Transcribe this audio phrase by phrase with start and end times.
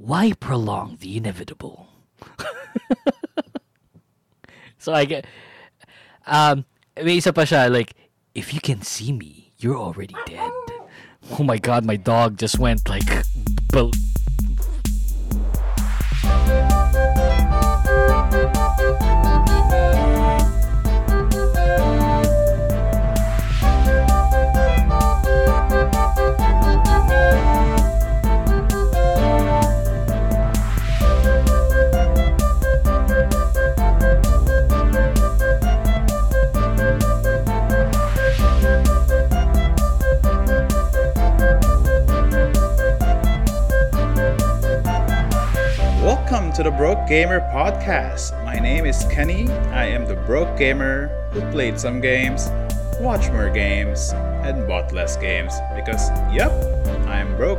[0.00, 1.88] why prolong the inevitable?
[4.78, 5.26] so I get,
[6.26, 6.64] um,
[6.96, 7.92] isa pa siya, like,
[8.34, 10.50] if you can see me, you're already dead.
[11.36, 13.04] Oh my god, my dog just went like,
[13.68, 13.92] bal-
[46.60, 48.36] to the Broke Gamer Podcast.
[48.44, 49.48] My name is Kenny.
[49.72, 52.50] I am the broke gamer who played some games,
[53.00, 54.12] watched more games,
[54.44, 56.52] and bought less games because, yep,
[57.08, 57.56] I'm broke.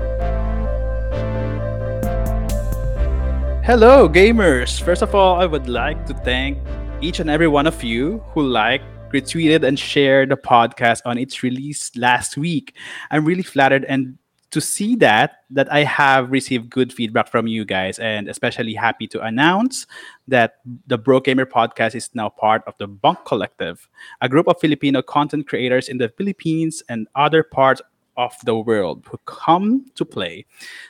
[3.65, 4.79] Hello, gamers!
[4.79, 6.59] First of all, I would like to thank
[7.01, 11.41] each and every one of you who liked, retweeted, and shared the podcast on its
[11.41, 12.76] release last week.
[13.09, 14.20] I'm really flattered and
[14.52, 19.07] to see that that I have received good feedback from you guys, and especially happy
[19.07, 19.88] to announce
[20.27, 23.88] that the Broke Gamer podcast is now part of the Bunk Collective,
[24.20, 27.82] a group of Filipino content creators in the Philippines and other parts
[28.18, 30.46] of the world who come to play.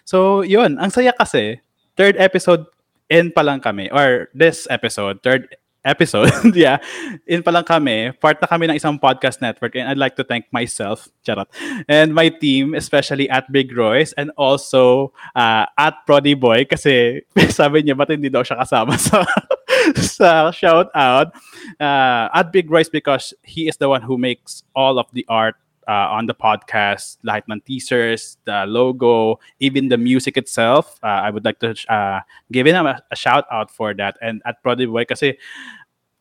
[0.05, 1.61] So, yun, ang saya kasi,
[1.95, 2.65] third episode
[3.09, 6.77] in pa lang kami, or this episode, third episode, yeah,
[7.25, 10.25] in pa lang kami, part na kami ng isang podcast network and I'd like to
[10.25, 11.49] thank myself, charot,
[11.89, 17.81] and my team, especially at Big Royce and also uh, at Prody Boy kasi sabi
[17.81, 19.25] niya ba't hindi daw siya kasama sa
[20.17, 21.33] sa shout out?
[21.81, 25.57] Uh, at Big Royce because he is the one who makes all of the art
[25.91, 30.95] uh, on the podcast, lahat ng teasers, the logo, even the music itself.
[31.03, 34.15] Uh, I would like to uh, give him a, a shout out for that.
[34.23, 35.35] And at Prodigy Boy, kasi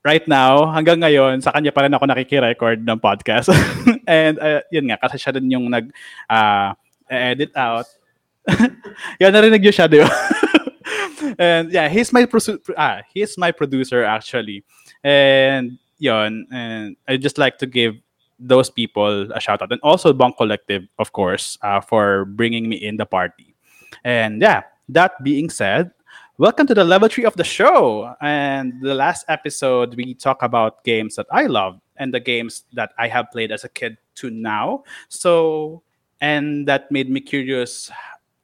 [0.02, 3.54] right now, hanggang ngayon, sa kanya pa rin ako nakikirecord ng podcast.
[4.10, 5.94] and uh, yun nga, kasi siya din yung nag
[6.26, 6.74] uh,
[7.06, 7.86] edit out.
[9.22, 10.10] yan, narinig yun siya, di ba?
[11.38, 14.66] and yeah, he's my produ- ah, he's my producer actually.
[15.06, 18.00] And yon and I just like to give
[18.40, 22.76] those people a shout out and also Bunk Collective, of course, uh, for bringing me
[22.76, 23.54] in the party.
[24.04, 25.90] And yeah, that being said,
[26.38, 28.14] welcome to the level three of the show.
[28.20, 32.92] And the last episode, we talk about games that I love and the games that
[32.98, 34.84] I have played as a kid to now.
[35.10, 35.82] So,
[36.20, 37.90] and that made me curious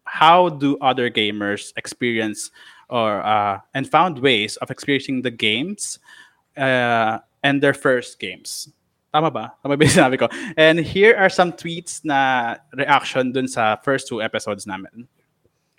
[0.05, 2.51] how do other gamers experience
[2.89, 5.99] or uh, and found ways of experiencing the games
[6.57, 8.69] uh, and their first games.
[9.13, 9.55] Tama ba?
[9.63, 10.29] Tama ba yung sinabi ko?
[10.57, 15.09] And here are some tweets na reaction dun sa first two episodes namin.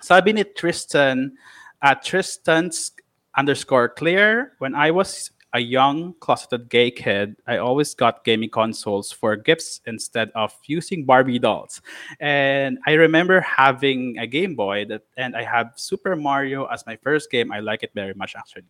[0.01, 1.33] Sabi ni Tristan,
[1.81, 2.91] at Tristan's
[3.37, 9.11] underscore clear, when I was a young closeted gay kid, I always got gaming consoles
[9.11, 11.81] for gifts instead of using Barbie dolls.
[12.19, 16.97] And I remember having a Game Boy that, and I have Super Mario as my
[16.97, 17.51] first game.
[17.51, 18.63] I like it very much actually.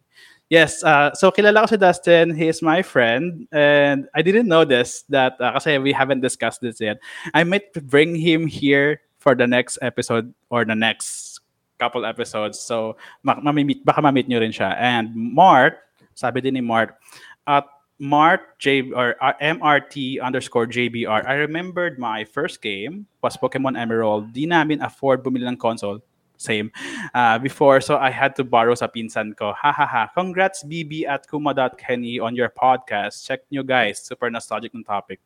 [0.49, 2.35] Yes, uh, so kilala ko si Dustin.
[2.35, 3.47] He is my friend.
[3.51, 6.99] And I didn't know this, that uh, we haven't discussed this yet.
[7.33, 11.41] I might bring him here for the next episode or the next
[11.79, 12.59] couple episodes.
[12.59, 14.75] So, mamimit, baka mamit nyo rin siya.
[14.77, 15.87] And Mark,
[16.17, 16.97] sabi din ni Mark,
[17.45, 17.69] at
[18.01, 24.33] Mark J or uh, MRT underscore JBR, I remembered my first game was Pokemon Emerald.
[24.33, 26.01] Di namin afford bumili ng console.
[26.38, 26.69] Same.
[27.17, 29.57] Uh, before so I had to borrow sa pinsan ko.
[29.57, 30.03] Ha ha ha.
[30.13, 33.25] Congrats BB at Kuma.Kenny on your podcast.
[33.25, 34.06] Check nyo guys.
[34.06, 35.17] Super nostalgic ng topic.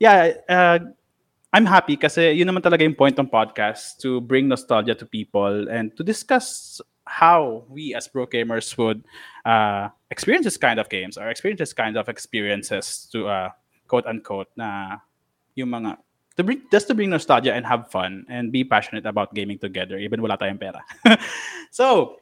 [0.00, 0.80] Yeah uh,
[1.52, 5.68] I'm happy kasi yun naman talaga yung point ng podcast to bring nostalgia to people
[5.68, 9.02] and to discuss how we as pro gamers would
[9.44, 13.48] uh, experience this kind of games or experience this kind of experiences to uh,
[13.88, 15.00] quote unquote na
[15.56, 15.96] yung mga
[16.36, 19.98] to bring just to bring nostalgia and have fun and be passionate about gaming together
[19.98, 20.84] even wala tayong pera.
[21.72, 22.20] so,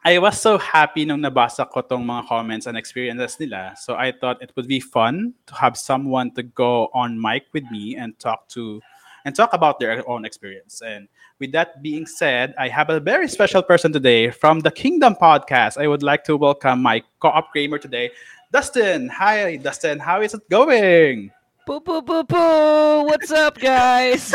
[0.00, 3.76] I was so happy nung nabasa ko tong mga comments and experiences nila.
[3.76, 7.68] So I thought it would be fun to have someone to go on mic with
[7.68, 8.80] me and talk to
[9.24, 10.82] and talk about their own experience.
[10.84, 11.08] And
[11.38, 15.80] with that being said, I have a very special person today from the Kingdom podcast.
[15.80, 18.10] I would like to welcome my co-op gamer today,
[18.52, 19.08] Dustin.
[19.08, 19.98] Hi, Dustin.
[19.98, 21.30] How is it going?
[21.66, 23.04] Poo poo poo poo!
[23.04, 24.34] What's up, guys?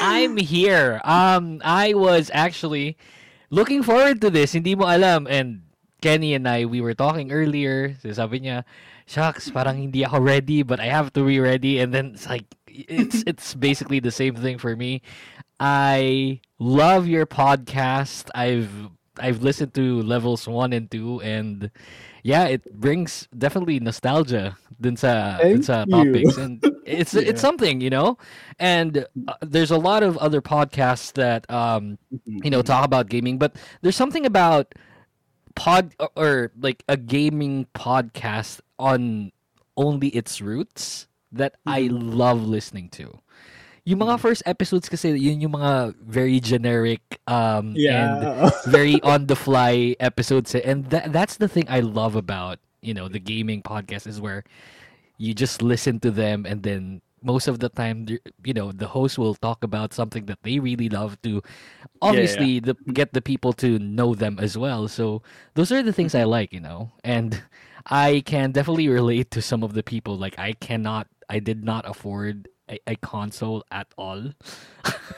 [0.00, 1.00] I'm here.
[1.04, 2.96] Um, I was actually
[3.50, 4.52] looking forward to this.
[4.52, 5.26] Hindi mo alam.
[5.28, 5.62] And
[6.00, 7.94] Kenny and I, we were talking earlier.
[8.00, 8.64] Sabi niya,
[9.06, 11.78] shucks, parang hindi ako ready, but I have to be ready.
[11.80, 15.02] And then it's like, it's it's basically the same thing for me.
[15.60, 18.30] I love your podcast.
[18.34, 18.70] I've
[19.18, 21.70] I've listened to levels one and two, and
[22.24, 27.28] yeah, it brings definitely nostalgia dun sa, dun sa topics, and it's Yeah.
[27.28, 28.18] it's something you know.
[28.58, 33.38] And uh, there's a lot of other podcasts that um you know talk about gaming,
[33.38, 34.74] but there's something about
[35.54, 39.30] pod or, or like a gaming podcast on
[39.78, 42.18] only its roots that I mm-hmm.
[42.18, 43.14] love listening to.
[43.86, 44.22] Yung mga mm-hmm.
[44.22, 50.54] first episodes kasi yun yung mga very generic um and very on the fly episodes.
[50.54, 54.44] And that that's the thing I love about, you know, the gaming podcast is where
[55.18, 58.06] you just listen to them and then most of the time
[58.42, 61.40] you know the host will talk about something that they really love to
[62.02, 64.88] obviously The, get the people to know them as well.
[64.88, 65.22] So
[65.54, 66.26] those are the things mm-hmm.
[66.26, 66.90] i like you know?
[67.02, 67.42] And
[67.90, 70.16] i can definitely relate to some of the people.
[70.18, 74.30] Like i cannot i did not afford a, a console at all.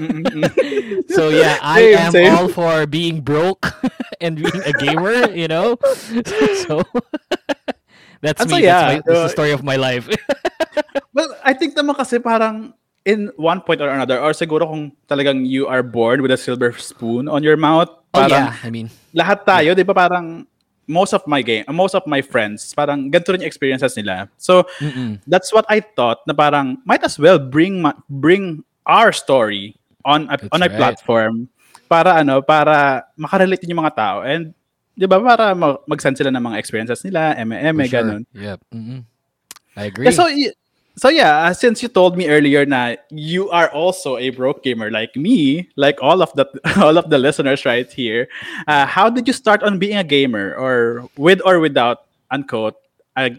[1.11, 2.31] So yeah i Same, am same.
[2.34, 3.70] all for being broke
[4.20, 5.76] and being a gamer you know?
[6.66, 6.82] So
[8.25, 8.64] that's And so, me.
[8.64, 10.08] yeah, that's, my, that's the uh, story of my life.
[11.12, 12.72] Well, I think naman kasi parang
[13.05, 16.72] in one point or another, or siguro kung talagang you are born with a silver
[16.81, 20.49] spoon on your mouth, parang, oh yeah i mean lahat tayo, di ba parang
[20.87, 24.29] most of my game, most of my friends, parang ganito rin yung experiences nila.
[24.37, 25.21] So, Mm-mm.
[25.27, 30.29] that's what I thought na parang might as well bring ma- bring our story on
[30.29, 30.77] a, That's on a right.
[30.77, 31.49] platform
[31.89, 34.17] para ano, para makarelate yung mga tao.
[34.25, 34.53] And
[34.95, 37.95] 'di ba para ma- mag-send sila ng mga experiences nila, MM, For sure.
[37.99, 38.23] ganun.
[38.37, 38.59] Yep.
[38.71, 39.01] Mm-mm.
[39.75, 40.07] I agree.
[40.07, 40.55] Yeah, so y-
[40.96, 44.91] so yeah, uh, since you told me earlier na you are also a broke gamer
[44.91, 46.46] like me, like all of the
[46.82, 48.29] all of the listeners right here,
[48.67, 52.76] uh, how did you start on being a gamer, or with or without unquote
[53.17, 53.37] a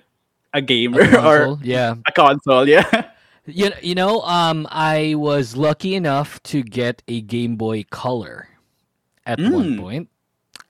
[0.53, 1.95] a gamer A or console, yeah.
[2.07, 2.67] a console?
[2.67, 2.85] Yeah.
[3.45, 8.47] You, you know, um, I was lucky enough to get a Game Boy Color
[9.25, 9.75] at one Mm.
[9.75, 10.09] point,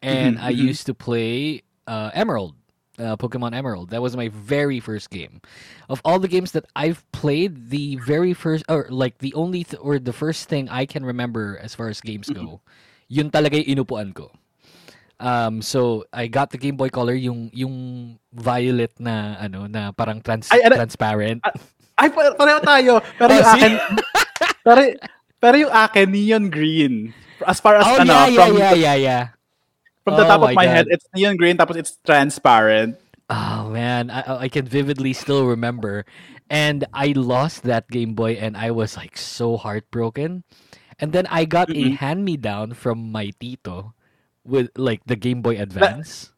[0.02, 2.56] and Mhm, I used to play uh, Emerald,
[3.00, 3.90] uh, Pokemon Emerald.
[3.90, 5.42] That was my very first game.
[5.90, 9.80] Of all the games that I've played, the very first, or like the only, th-
[9.82, 12.62] or the first thing I can remember as far as games go,
[13.08, 14.32] yun talaga yung inupuan ko.
[15.20, 17.76] Um, so I got the Game Boy Color, yung yung
[18.36, 21.40] violet na ano na parang trans Ay, ano- transparent.
[21.96, 23.00] Ay, pa- pareho tayo.
[23.16, 23.72] Pero Oh, yung akin,
[24.68, 24.80] pero,
[25.40, 27.16] pero yung akin, neon green.
[27.48, 29.24] As far as, oh ano, yeah, yeah, from, yeah, yeah, yeah.
[30.06, 30.76] From the Oh top of my my God.
[30.78, 32.96] head, it's neon green, tapos it's transparent.
[33.26, 36.06] Oh man, I I can vividly still remember,
[36.46, 40.46] and I lost that Game Boy, and I was like so heartbroken.
[41.02, 41.98] And then I got a Mm-mm.
[42.00, 43.98] hand me down from my tito
[44.46, 46.32] with like the Game Boy Advance.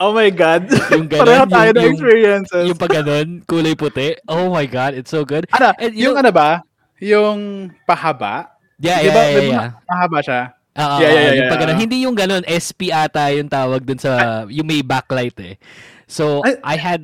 [0.00, 0.70] Oh my God.
[0.94, 2.64] Yung ganun, pareho tayo yung- na yung- experiences.
[2.64, 4.16] yung pag ganun, kulay puti.
[4.24, 5.44] Oh my god, it's so good.
[5.52, 6.64] ano, And yung know- ano ba?
[7.02, 8.54] Yung pahaba?
[8.80, 9.70] Yeah, Di yeah, yeah, di ba yeah.
[9.84, 10.40] Mahaba siya.
[10.74, 11.78] Ah, Yeah, yeah, ah, yeah, yung pag yeah.
[11.78, 15.54] Hindi yung ganun, SP ata yung tawag dun sa, yung may backlight eh.
[16.06, 17.02] So, Ay- I had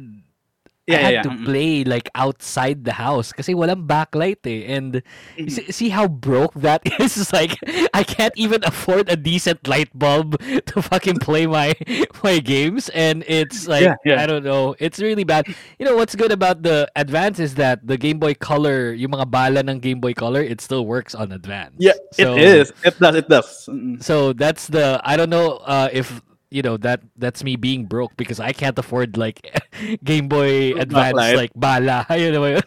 [0.88, 1.34] I had yeah, to yeah.
[1.34, 1.44] Mm-mm.
[1.44, 4.70] play like outside the house kasi walang backlight eh.
[4.70, 5.02] And
[5.36, 5.48] Mm-hmm.
[5.48, 7.16] see, see how broke that is?
[7.18, 7.58] It's like
[7.92, 10.38] I can't even afford a decent light bulb
[10.70, 11.74] to fucking play my
[12.24, 14.22] my games and it's like Yeah, yeah.
[14.22, 14.74] I don't know.
[14.78, 15.46] It's really bad.
[15.78, 19.30] You know what's good about the Advance is that the Game Boy Color, yung mga
[19.30, 21.74] bala ng Game Boy Color, it still works on Advance.
[21.78, 22.72] Yeah, So- it is.
[22.84, 23.68] It does, it does.
[24.00, 28.14] So that's the I don't know uh, if you know that that's me being broke
[28.16, 29.42] because I can't afford like
[30.04, 32.06] Game Boy Advance like bala.
[32.14, 32.60] You know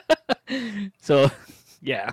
[1.00, 1.30] so
[1.82, 2.10] yeah.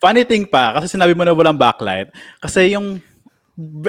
[0.00, 2.08] Funny thing pa, kasi sinabi mo na walang backlight,
[2.40, 3.00] kasi yung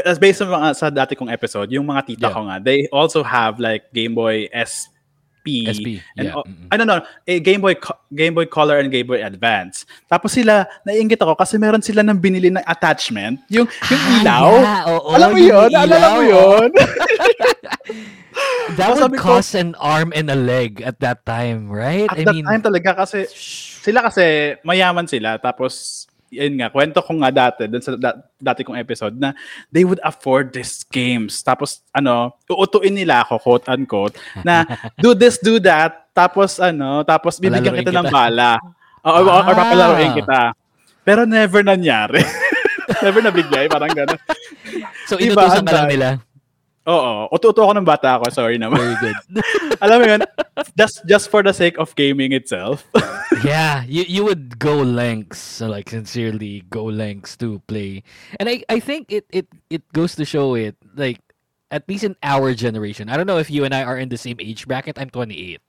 [0.03, 2.35] as based sa, mga, sa dati kong episode, yung mga tita Yeah.
[2.35, 4.49] ko nga, they also have like Game Boy
[5.65, 5.73] SP.
[5.75, 6.43] SP, and, yeah, oh.
[6.69, 7.75] I don't know, eh, Game Boy
[8.11, 9.83] Game Boy Color and Game Boy Advance.
[10.05, 14.47] Tapos sila, naiingit ako kasi meron sila nang binili ng attachment, yung yung Ah, ilaw.
[14.57, 15.69] yeah, oo, alam mo yun?
[15.69, 16.69] Alam mo yun?
[18.77, 22.05] That Tapos would ko- cost an arm and a leg at that time, right?
[22.07, 23.25] At I that mean, time talaga kasi
[23.81, 28.61] sila kasi mayaman sila tapos yun nga kwento ko nga dati dun sa da- dati
[28.61, 29.33] kong episode na
[29.69, 34.63] they would afford these games tapos ano uutuin nila ako quote unquote na
[35.03, 38.13] do this do that tapos ano tapos bibigyan Palalaruin kita, ng kita.
[38.13, 38.51] bala
[39.01, 39.57] o, or, or, or Ah.
[39.57, 40.41] papalaruin kita
[41.01, 42.21] pero never nangyari
[43.03, 44.19] never nabigay parang gano'n
[45.05, 46.07] so Diba, inutusan ka ang lang nila.
[46.89, 49.17] Oo utu-utu ako ng bata ako sorry naman Very good.
[49.85, 50.21] alam mo yun
[50.73, 52.89] just just for the sake of gaming itself
[53.43, 58.03] yeah, you you would go lengths, like sincerely go lengths to play.
[58.39, 61.21] And I I think it it it goes to show it like
[61.71, 63.09] at least in our generation.
[63.09, 64.97] I don't know if you and I are in the same age bracket.
[64.97, 65.61] I'm 28.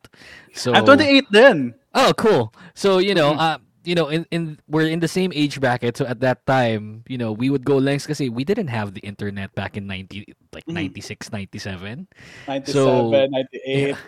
[0.54, 1.74] So I'm 28 then.
[1.94, 2.54] Oh, cool.
[2.74, 3.58] So, you know, uh,
[3.90, 7.18] you know, in, in we're in the same age bracket, so at that time, you
[7.18, 10.62] know, we would go lengths because we didn't have the internet back in 90 like
[10.70, 10.94] Mhm.
[10.94, 12.06] 96, 97.
[12.46, 13.98] 97, So, 98.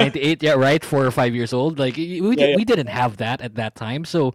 [0.00, 2.56] 98 yeah right four or five years old like we, Yeah, yeah.
[2.56, 4.32] we didn't have that at that time so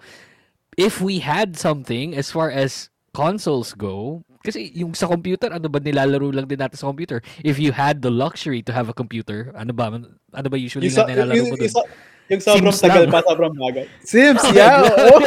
[0.77, 5.77] if we had something as far as consoles go kasi yung sa computer ano ba
[5.81, 9.53] nilalaro lang din natin sa computer if you had the luxury to have a computer
[9.57, 11.69] ano ba ano ba usually na nilalaro yung, dun?
[11.69, 11.85] sa-
[12.31, 13.11] yung sobrang Sims tagal lang.
[13.11, 13.85] pa, sobrang bagal.
[14.07, 14.83] Sims, yeah.
[14.87, 15.19] oo.
[15.19, 15.21] Oh.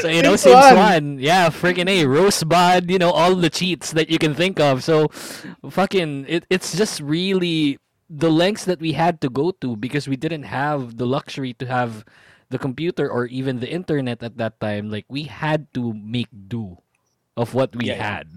[0.00, 1.18] so you know Sims Sims 1.
[1.18, 4.82] 1 yeah freaking a Rosebud you know all the cheats that you can think of
[4.82, 5.08] so
[5.68, 10.16] fucking it, it's just really the lengths that we had to go to because we
[10.16, 12.04] didn't have the luxury to have
[12.50, 16.78] the computer or even the internet at that time like we had to make do
[17.36, 18.02] of what we Yeah, yeah.
[18.02, 18.30] had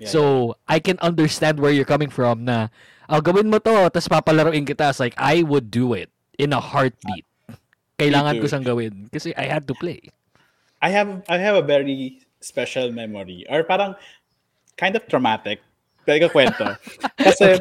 [0.00, 0.20] Yeah, so
[0.68, 2.68] I can understand where you're coming from na
[3.08, 6.08] oh, gawin mo to tapos papalaruin kita It's like I would do it
[6.40, 7.28] in a heartbeat
[8.00, 10.00] kailangan ko siyang gawin kasi I had to play
[10.80, 14.00] I have I have a very special memory or parang
[14.80, 15.60] kind of traumatic.
[16.08, 16.64] Talaga kwento.
[17.20, 17.60] Kasi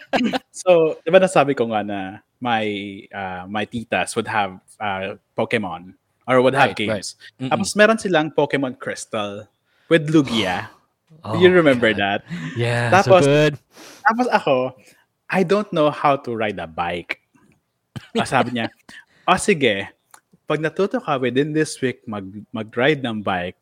[0.64, 2.64] so, 'di ba nasabi ko nga na my
[3.12, 5.92] uh, my titas would have uh, Pokemon
[6.24, 7.04] or would have Right, right.
[7.04, 7.20] games.
[7.36, 7.52] Mm-mm.
[7.52, 9.44] Tapos meron silang Pokemon Crystal
[9.92, 10.72] with Lugia.
[11.20, 12.00] Oh, you remember God.
[12.00, 12.20] that?
[12.56, 13.54] Yeah, Tapos- so good.
[14.08, 14.56] Tapos ako,
[15.28, 17.20] I don't know how to ride a bike.
[18.14, 18.70] Ah, sabi niya,
[19.26, 19.90] oh sige,
[20.44, 23.58] pag natuto ka within this week mag, mag-ride ng bike,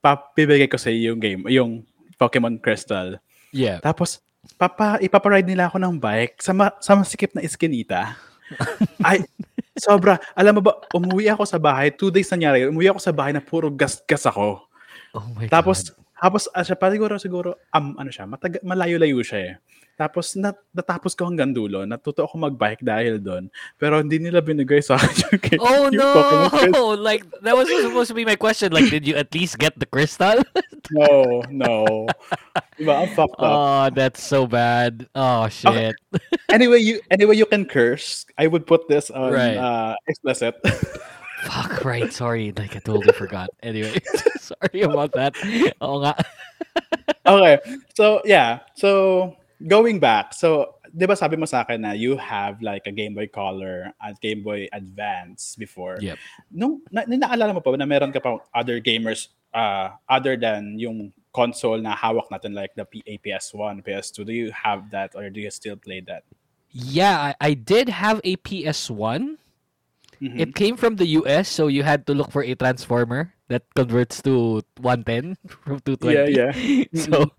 [0.00, 1.70] papibigay ko sa iyo yung game, yung
[2.16, 3.20] Pokemon Crystal.
[3.52, 3.80] Yeah.
[3.80, 4.20] Tapos,
[4.56, 8.16] papa, ipaparide nila ako ng bike sa, ma, sa masikip na iskinita.
[9.06, 9.24] Ay,
[9.78, 10.18] sobra.
[10.34, 13.44] Alam mo ba, umuwi ako sa bahay, two days nangyari, umuwi ako sa bahay na
[13.44, 14.64] puro gas-gas ako.
[15.14, 15.96] Oh my Tapos, God.
[16.20, 19.52] tapos ah, siya, siguro, siguro, um, ano siya, matag- malayo-layo siya eh.
[20.00, 21.84] Tapos, nat- natapos ko hanggang dulo.
[21.84, 23.52] Natuto ako mag-bike dahil doon.
[23.76, 26.84] Pero hindi nila binigay sa akin yung, Oh yung Pokemon no!
[27.10, 28.72] Like that was supposed to be my question.
[28.72, 30.40] Like, did you at least get the crystal?
[30.90, 32.08] No, no.
[32.74, 33.46] Diba, I'm fucked up.
[33.46, 35.06] oh, that's so bad.
[35.14, 35.94] Oh shit.
[36.50, 38.26] anyway, you anyway you can curse.
[38.34, 39.54] I would put this on Right.
[39.54, 40.58] uh, explicit.
[41.46, 41.84] Fuck.
[41.86, 42.10] Right.
[42.10, 42.50] Sorry.
[42.50, 43.54] Like I totally forgot.
[43.62, 44.02] Anyway,
[44.42, 45.38] sorry about that.
[45.78, 46.18] Oh nga.
[47.22, 47.62] okay.
[47.94, 48.66] So, yeah.
[48.74, 49.36] So,
[49.66, 50.32] going back.
[50.32, 53.92] So, di ba sabi mo sa akin na you have like a Game Boy Color
[54.00, 55.98] at Game Boy Advance before.
[56.00, 56.18] Yep.
[56.52, 61.12] Nung, na, naalala mo pa na meron ka pa other gamers uh, other than yung
[61.32, 64.26] console na hawak natin like the P- PS1, PS2.
[64.26, 66.24] Do you have that or do you still play that?
[66.70, 69.36] Yeah, I, I did have a PS1.
[70.20, 70.36] Mhm.
[70.38, 74.20] It came from the US, so you had to look for a transformer that converts
[74.28, 76.12] to 110 from 220.
[76.12, 76.84] Yeah, yeah.
[76.94, 77.32] so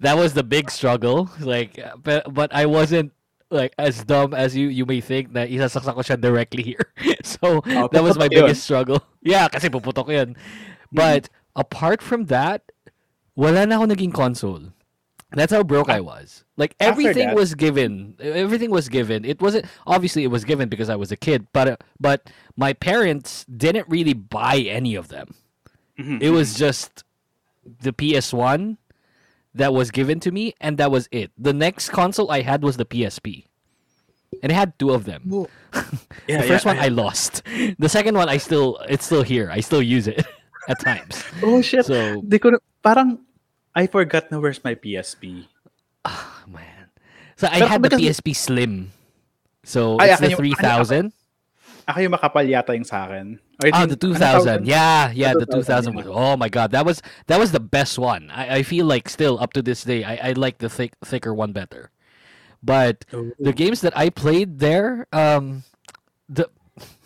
[0.00, 1.32] that was the big struggle.
[1.40, 3.12] Like, but, but I wasn't
[3.48, 6.84] like as dumb as you you may think na isasaksak ko siya directly here.
[7.24, 8.44] so Oh, that was my yun.
[8.44, 9.00] biggest struggle.
[9.24, 10.36] Yeah, kasi puputok yun.
[10.92, 12.68] But apart from that,
[13.32, 14.75] wala na ako naging console.
[15.32, 16.44] That's how broke I was.
[16.56, 18.14] Like everything was given.
[18.20, 19.24] Everything was given.
[19.24, 22.72] It wasn't obviously it was given because I was a kid, but uh, but my
[22.72, 25.34] parents didn't really buy any of them.
[25.98, 26.22] Mhm.
[26.22, 27.02] It was just
[27.64, 28.76] the PS1
[29.54, 31.32] that was given to me, and that was it.
[31.36, 33.46] The next console I had was the PSP,
[34.42, 35.26] and it had two of them.
[36.28, 37.42] Yeah, the first yeah, one I lost.
[37.78, 39.50] The second one I still it's still here.
[39.50, 40.24] I still use it
[40.68, 41.22] at times.
[41.42, 41.84] Oh shit.
[41.86, 43.25] So Di ko na- parang
[43.76, 45.44] I forgot na where's my PSP.
[46.08, 46.88] oh, man,
[47.36, 48.90] so I Pero had the PSP Slim.
[49.68, 51.06] So Ay, it's the yung- three ano, thousand.
[51.86, 53.38] Ako yung makapal yata yung sa akin.
[53.62, 54.58] Or Ah, the two ano tawag thousand.
[54.66, 54.72] doon?
[54.74, 56.06] Yeah, yeah, The the 2000, thousand was.
[56.10, 58.26] Oh my god, that was that was the best one.
[58.34, 61.30] I, I feel like still up to this day, I, I like the thick thicker
[61.36, 61.90] one better.
[62.64, 63.30] But Oh.
[63.38, 65.62] the games that I played there, um,
[66.26, 66.48] the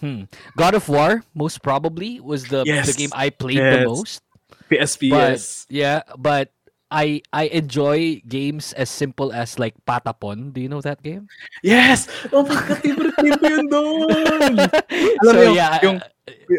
[0.00, 4.22] hmm, God of War most probably was the the game I played the most.
[4.70, 5.66] PSP, But yes.
[5.68, 6.54] yeah, but
[6.90, 10.50] I I enjoy games as simple as like Patapon.
[10.52, 11.30] Do you know that game?
[11.62, 12.10] Yes!
[12.34, 14.52] Oh my God, favorite game ko yun doon!
[15.22, 15.98] Alam so yung, yeah, yung,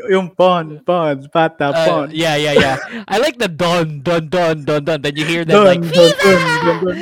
[0.08, 2.08] yung pon, pon, pata, uh, pon.
[2.16, 2.78] yeah, yeah, yeah.
[3.12, 5.00] I like the don, don, don, don, don.
[5.04, 6.96] Then you hear them Dun, like dun, dun, dun.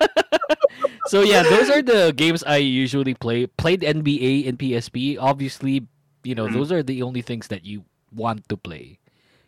[1.12, 3.46] so yeah, those are the games I usually play.
[3.46, 5.16] Played NBA and PSP.
[5.20, 5.84] Obviously,
[6.24, 6.54] you know, Mm.
[6.56, 8.98] those are the only things that you want to play.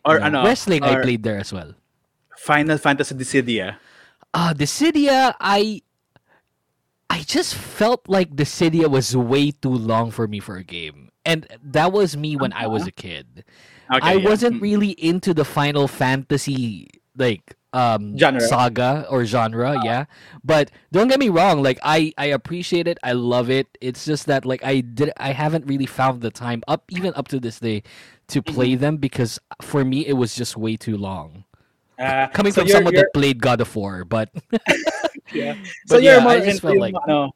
[0.05, 1.73] Or You know, ano, wrestling I played there as well.
[2.37, 3.77] Final Fantasy Dissidia.
[4.33, 5.81] Ah, Dissidia, I
[7.09, 11.09] I just felt like Dissidia was way too long for me for a game.
[11.25, 13.45] And that was me when I was a kid.
[13.93, 14.29] Okay, I yeah.
[14.29, 14.61] wasn't Mm.
[14.61, 18.39] really into the Final Fantasy like um Genre.
[18.39, 20.05] saga or genre yeah
[20.43, 24.27] but don't get me wrong like i i appreciate it i love it it's just
[24.27, 27.59] that like i did i haven't really found the time up even up to this
[27.59, 27.81] day
[28.27, 28.53] to Mm-hmm.
[28.53, 31.45] play them because for me it was just way too long
[31.99, 34.29] Ah, coming so from you're- someone you're- that played god of war but
[35.33, 35.55] Yeah.
[35.87, 37.31] So But you're yeah, more into like- ano,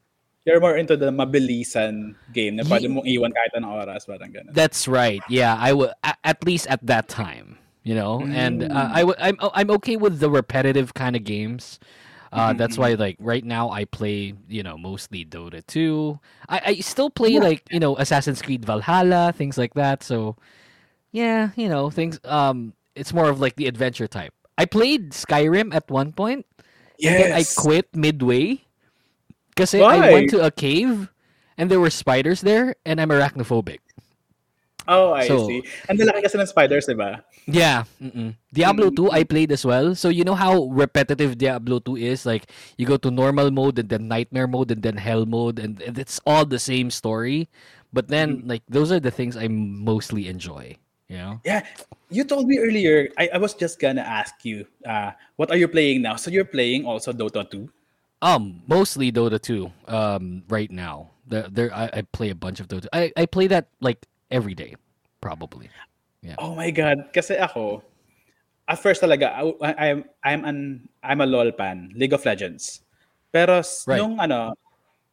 [0.45, 4.53] you're more into the mabilisan game na pwede mong iwan kahit anong oras, parang ganun.
[4.53, 5.19] That's right.
[5.29, 5.91] Yeah, I would
[6.23, 8.21] at least at that time, you know.
[8.23, 11.79] And uh, I would I'm I'm okay with the repetitive kind of games.
[12.31, 16.19] Uh, that's why like right now I play you know mostly Dota 2.
[16.47, 20.03] I, I still play like you know Assassin's Creed Valhalla things like that.
[20.03, 20.35] So
[21.11, 22.19] yeah, you know things.
[22.23, 24.36] Um, it's more of like the adventure type.
[24.57, 26.45] I played Skyrim at one point.
[26.97, 28.65] And I quit midway
[29.53, 31.13] because I went to a cave
[31.57, 33.81] and there were spiders there, and I'm arachnophobic.
[34.87, 35.65] Oh, I So- see.
[35.89, 37.19] Ang lalaki kasi ng spiders, di ba?
[37.43, 37.83] Yeah.
[37.99, 38.39] Mm-mm.
[38.55, 39.19] Diablo 2 mm.
[39.19, 39.95] I played as well.
[39.99, 42.23] So you know how repetitive Diablo 2 is?
[42.23, 42.47] Like
[42.79, 45.99] you go to normal mode and then nightmare mode and then hell mode and, and
[45.99, 47.51] it's all the same story.
[47.91, 48.47] But then mm.
[48.47, 51.39] like those are the things I mostly enjoy, you know?
[51.43, 51.63] Yeah.
[52.09, 55.67] You told me earlier, I, I was just gonna ask you, uh, what are you
[55.67, 56.15] playing now?
[56.15, 57.69] So you're playing also Dota 2?
[58.21, 61.11] Um mostly Dota 2 um right now.
[61.27, 62.87] There there I, I play a bunch of Dota.
[62.91, 64.75] I I play that like every day
[65.21, 65.69] probably.
[66.21, 66.35] Yeah.
[66.39, 67.13] Oh my God.
[67.13, 67.83] Kasi ako,
[68.67, 69.31] at first talaga,
[69.63, 72.81] I, I'm, I'm, an, I'm a LOL fan, League of Legends.
[73.31, 74.01] Pero Right.
[74.01, 74.53] nung ano,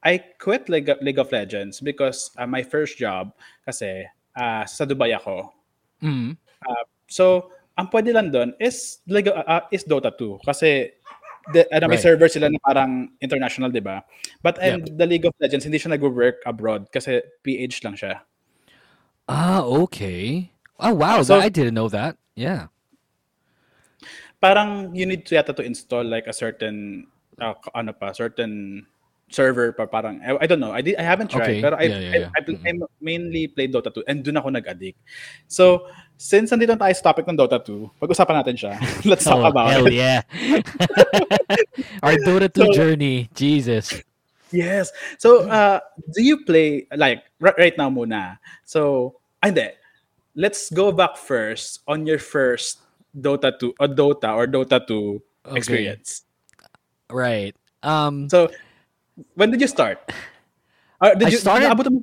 [0.02, 3.32] I quit League of, League of Legends because uh, my first job,
[3.64, 4.04] kasi
[4.36, 5.52] uh, sa Dubai ako.
[6.04, 6.36] Mhm.
[7.08, 10.44] So, ang pwede lang doon is, of- uh, is Dota 2.
[10.44, 10.92] Kasi
[11.52, 12.04] the, ano, may Right.
[12.04, 14.04] server sila na parang international, di ba?
[14.44, 18.22] But and the League of Legends, hindi siya nag-work abroad kasi PH lang siya.
[19.26, 20.52] Ah, okay.
[20.78, 22.20] Oh wow, So- I didn't know that.
[22.36, 22.68] Yeah.
[24.44, 27.08] parang you need to yata to install like a certain
[27.40, 28.84] uh, ano pa certain
[29.32, 31.60] server pa parang I, I don't know I did I haven't tried Okay.
[31.64, 32.30] pero I, Yeah, yeah, yeah.
[32.36, 35.00] I, I, I mainly played Dota 2 and doon ako nag-addict
[35.50, 38.72] so since nandito tayo sa topic ng Dota 2 pag-usapan natin siya
[39.10, 40.22] let's talk Oh, about hell it yeah.
[42.04, 43.28] Our Dota 2 So- journey.
[43.34, 43.90] Jesus.
[44.54, 45.82] yes so uh,
[46.14, 49.66] do you play like right, right now muna so ay, hindi
[50.38, 52.78] let's go back first on your first
[53.10, 55.58] Dota 2 or Dota or Dota 2 Okay.
[55.58, 56.22] experience
[57.12, 57.52] Right.
[57.84, 58.48] Um So,
[59.34, 59.98] when did you start?
[61.00, 62.02] Uh, did I you, started- naabot mo-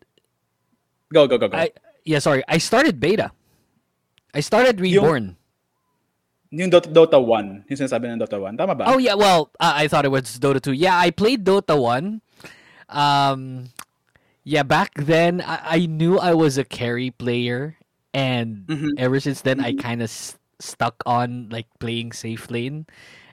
[1.13, 1.57] Go, go, go, go.
[1.57, 1.71] I
[2.05, 2.43] yeah, sorry.
[2.47, 3.31] I started beta.
[4.33, 5.35] I started Reborn.
[6.51, 8.55] yung Dota, Dota 1, yung sinasabi ng Dota 1.
[8.59, 8.83] Tama ba?
[8.87, 10.71] Oh yeah, well, uh, I thought it was Dota 2.
[10.71, 12.19] Yeah, I played Dota 1.
[12.91, 13.71] Um
[14.43, 17.77] yeah, back then I, I knew I was a carry player
[18.13, 18.95] and Mhm.
[18.99, 22.83] ever since then I kind of s- stuck on like playing safe lane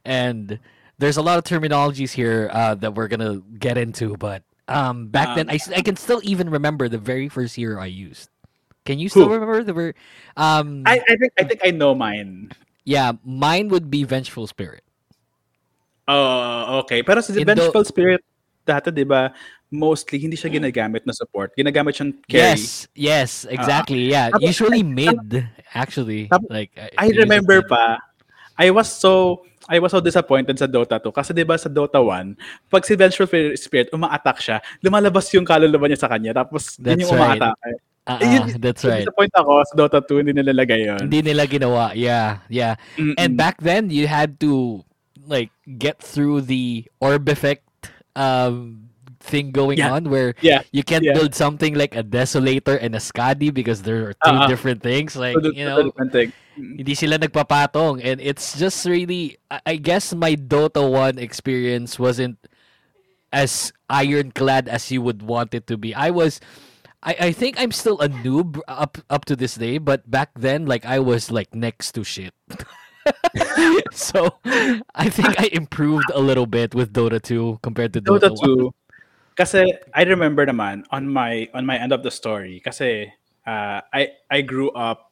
[0.06, 0.58] and
[0.98, 5.08] there's a lot of terminologies here uh, that we're going to get into but um
[5.08, 8.28] back then I, I can still even remember the very first hero I used.
[8.84, 9.34] Can you still Who?
[9.40, 9.94] remember the ver-
[10.36, 12.52] um I, I think I think I know mine.
[12.84, 14.84] yeah, mine would be Vengeful Spirit.
[16.08, 17.04] Oh, okay.
[17.04, 18.24] Pero sa In Vengeful Spirit,
[18.64, 19.28] dati, di ba,
[19.68, 21.52] mostly hindi siya ginagamit na support.
[21.52, 22.56] Ginagamit siyang carry.
[22.56, 24.08] Yes, yes, exactly.
[24.08, 25.44] yeah, Tapos, usually mid
[25.76, 26.32] actually.
[26.32, 28.00] Tapos, Like I use remember pa,
[28.56, 32.00] I was so I was so disappointed sa Dota 2 kasi 'di ba sa Dota
[32.00, 32.34] 1,
[32.72, 37.00] pag si Vengeful Spirit uma-attack siya, lumalabas yung kaluluwa niya sa kanya tapos yun That's
[37.04, 37.36] yung right.
[37.36, 37.56] uma-attack.
[38.08, 39.04] Uh-uh, Eh, yun, that's right.
[39.04, 41.00] Disappoint ako sa Dota 2 hindi nilalagay yun.
[41.12, 41.92] Hindi nila ginawa.
[41.92, 42.80] Yeah, yeah.
[42.96, 43.12] Mm-mm.
[43.20, 44.80] And back then you had to
[45.28, 47.68] like get through the orb effect
[48.16, 48.88] um
[49.20, 49.92] thing going Yeah.
[49.92, 50.64] on where Yeah.
[50.72, 51.12] you can't Yeah.
[51.12, 54.48] build something like a desolator and a skadi because there are two Uh-uh.
[54.48, 56.32] different things like So, you know different thing.
[56.58, 56.82] Mm.
[56.82, 62.34] hindi sila nagpapatong and it's just really I, I guess my Dota 1 experience wasn't
[63.30, 65.94] as ironclad as you would want it to be.
[65.94, 66.40] I was
[67.02, 70.66] I, I think I'm still a noob up up to this day, but back then
[70.66, 72.34] like I was like next to shit.
[73.92, 74.34] so
[74.94, 78.64] I think I improved a little bit with Dota 2 compared to Dota, Dota 2
[78.66, 78.72] 1.
[79.38, 83.06] kasi I remember naman on my on my end of the story kasi
[83.46, 85.07] uh, I I grew up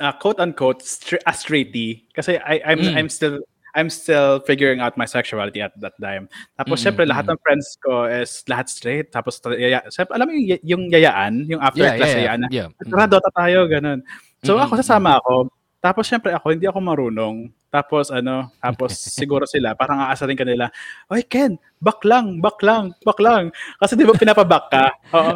[0.00, 0.82] uh, quote unquote
[1.26, 2.94] a straighty kasi I I'm Mm.
[2.96, 3.38] I'm still
[3.76, 6.26] I'm still figuring out my sexuality at that time.
[6.58, 9.12] Tapos Mm, syempre lahat ng friends ko is lahat straight.
[9.12, 12.18] Tapos yaya, syempre, alam mo yung, yung yayaan, yung after Yeah, class yeah, yeah.
[12.26, 12.68] yayaan na, yeah.
[12.88, 14.00] Tara, Dota tayo, ganun.
[14.42, 15.34] So Mm, ako mm, sasama ako.
[15.78, 17.36] Tapos syempre ako, hindi ako marunong.
[17.68, 20.72] Tapos ano, tapos siguro sila, parang aasarin ka nila,
[21.12, 23.52] Oy Ken, back lang, back lang, back lang.
[23.78, 24.84] Kasi di ba pinapaback ka?
[25.16, 25.32] Oo.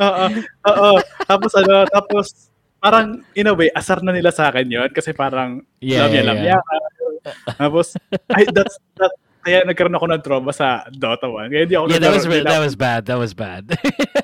[0.00, 0.24] Oo,
[0.66, 0.90] oo.
[1.26, 2.26] Tapos ano, tapos
[2.76, 6.26] parang in a way asar na nila sa akin 'yon kasi parang Yeah, lamya yeah,
[6.28, 6.56] lamya.
[7.58, 7.96] Tapos
[8.32, 9.12] ay that's that
[9.46, 11.50] kaya nagkaroon ako ng trauma sa Dota 1.
[11.54, 13.00] Kaya hindi ako Yeah, that was hindi that was bad.
[13.06, 13.62] That was bad.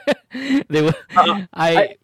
[0.72, 1.94] they were, Uh, I,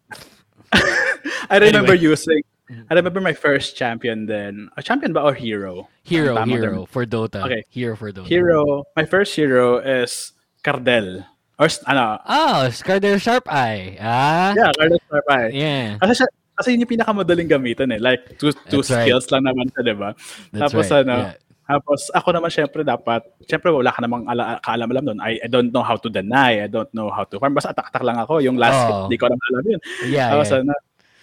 [1.51, 2.15] I remember Anyway.
[2.15, 4.69] using I remember my first champion then.
[4.77, 5.89] A champion ba or hero?
[6.05, 6.85] hero Tama hero din.
[6.87, 7.41] for Dota.
[7.43, 7.65] Okay.
[7.73, 8.29] Hero for Dota.
[8.29, 8.85] Hero.
[8.95, 10.31] My first hero is
[10.61, 11.25] Cardell.
[11.59, 12.03] Or ano?
[12.23, 13.99] Oh, Scarder Sharp Eye.
[13.99, 14.55] Ah.
[14.55, 15.51] Yeah, Cardell Sharpeye.
[15.51, 15.99] Yeah.
[15.99, 17.99] Kasi siya, kasi yun yung pinakamadaling gamitin eh.
[17.99, 19.03] Like, two, two That's right.
[19.03, 20.15] skills lang naman siya, di ba?
[20.55, 21.03] That's Tapos right.
[21.03, 21.35] ano, yeah.
[21.67, 25.19] tapos ako naman syempre dapat, syempre wala ka namang ala, kaalam-alam doon.
[25.19, 27.51] I, I don't know how to deny, I don't know how to farm.
[27.51, 28.39] Basta atak-atak lang ako.
[28.39, 29.11] Yung last hit, Oh.
[29.11, 29.81] di ko alam alam yun.
[30.07, 30.63] Yeah, Tapos yeah.
[30.63, 30.73] ano,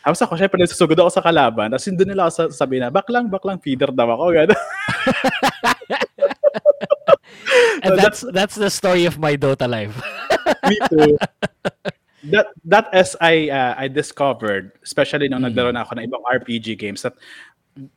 [0.07, 1.72] tapos ako, syempre, nasusugod ako sa kalaban.
[1.72, 4.37] Tapos doon nila ako sa- sabi na, baklang, baklang feeder daw ako.
[4.37, 4.55] Gano'n.
[7.83, 9.97] And that's that's the story of my Dota life.
[10.69, 11.19] Me too.
[12.33, 15.53] That that as I uh, I discovered, especially nung Mm.
[15.55, 17.15] naglaro na ako ng ibang RPG games, that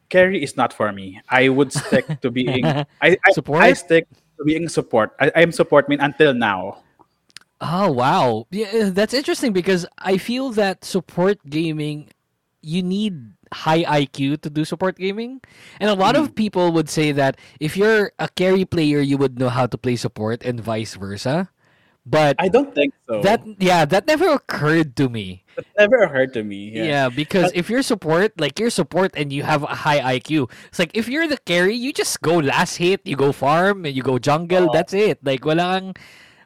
[0.10, 1.18] carry is not for me.
[1.30, 2.65] I would stick to being
[3.02, 3.63] I I, Support?
[3.63, 4.06] I stick
[4.38, 5.15] to being support.
[5.20, 6.84] I, I'm support mean until now.
[7.60, 12.08] Oh wow, yeah, that's interesting because I feel that support gaming,
[12.62, 15.41] you need high IQ to do support gaming,
[15.80, 16.22] and a lot Mm.
[16.22, 19.78] of people would say that if you're a carry player, you would know how to
[19.78, 21.50] play support, and vice versa.
[22.06, 23.22] But I don't think so.
[23.22, 25.43] that yeah, that never occurred to me.
[25.60, 26.72] that never occurred to me.
[26.74, 27.06] Yeah, Yeah.
[27.10, 30.95] because if you're support, like you're support and you have a high IQ, it's like
[30.98, 34.17] if you're the carry, you just go last hit, you go farm, and you go
[34.17, 34.72] jungle.
[34.72, 34.74] Oo.
[34.74, 35.19] That's it.
[35.22, 35.88] Like wala kang,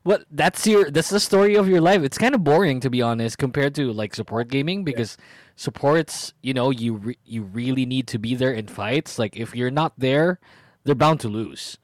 [0.04, 2.02] what that's your that's the story of your life.
[2.04, 5.16] It's kind of boring to be honest compared to like support gaming because
[5.56, 9.20] supports, you know, you re- you really need to be there in fights.
[9.20, 10.40] Like if you're not there,
[10.84, 11.78] they're bound to lose.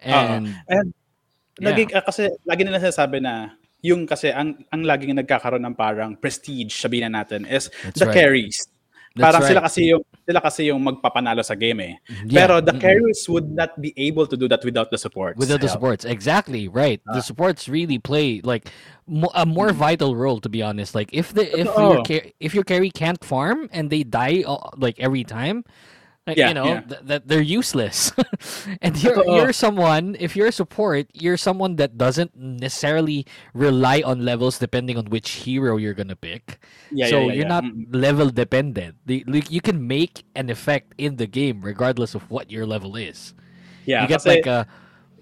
[0.00, 0.94] And And
[1.60, 1.76] Yeah.
[1.76, 6.16] naging, ah, kasi lagi nila sinasabi na yung kasi ang ang laging nagkakaroon ng parang
[6.16, 8.16] prestige sabihin na natin is That's the right.
[8.16, 8.56] carries.
[9.14, 9.68] That's parang sila right.
[9.68, 11.92] kasi yung sila kasi yung magpapanalo sa game eh.
[12.24, 12.46] Yeah.
[12.46, 12.80] Pero the Mm-mm.
[12.80, 15.36] carries would not be able to do that without the supports.
[15.36, 18.68] without the supports exactly right the supports really play like
[19.06, 22.02] mo- a more vital role to be honest like if the if your
[22.40, 25.64] if your carry can't farm and they die uh, like every time
[26.26, 26.80] like Yeah, you know yeah.
[26.86, 28.12] th- that they're useless
[28.82, 29.36] and you're Totoo.
[29.36, 34.96] you're someone if you're a support you're someone that doesn't necessarily rely on levels depending
[34.96, 37.90] on which hero you're gonna pick Yeah, so yeah, you're not Mm.
[37.94, 42.50] level dependent the, like, you can make an effect in the game regardless of what
[42.50, 43.34] your level is
[43.86, 44.66] Yeah, you get like a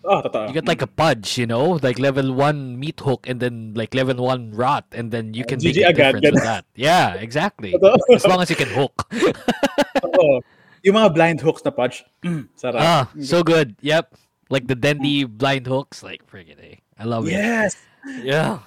[0.05, 0.49] oh, totoo.
[0.49, 3.95] you get like a pudge, you know, like level one meat hook and then like
[3.95, 6.65] level one rot, and then you can make GG a agad, difference with that.
[6.77, 7.73] Yeah, exactly.
[8.13, 9.09] As long as you can hook.
[10.81, 10.87] Oo.
[10.89, 12.81] Yung mga blind hooks na punch, mm, sarap.
[12.81, 13.77] ah, so good.
[13.85, 14.17] Yep.
[14.49, 16.81] Like the Dendi blind hooks, like friggin' A.
[16.99, 17.37] I love yes.
[17.37, 18.25] it.
[18.25, 18.25] Yes.
[18.25, 18.59] Yeah.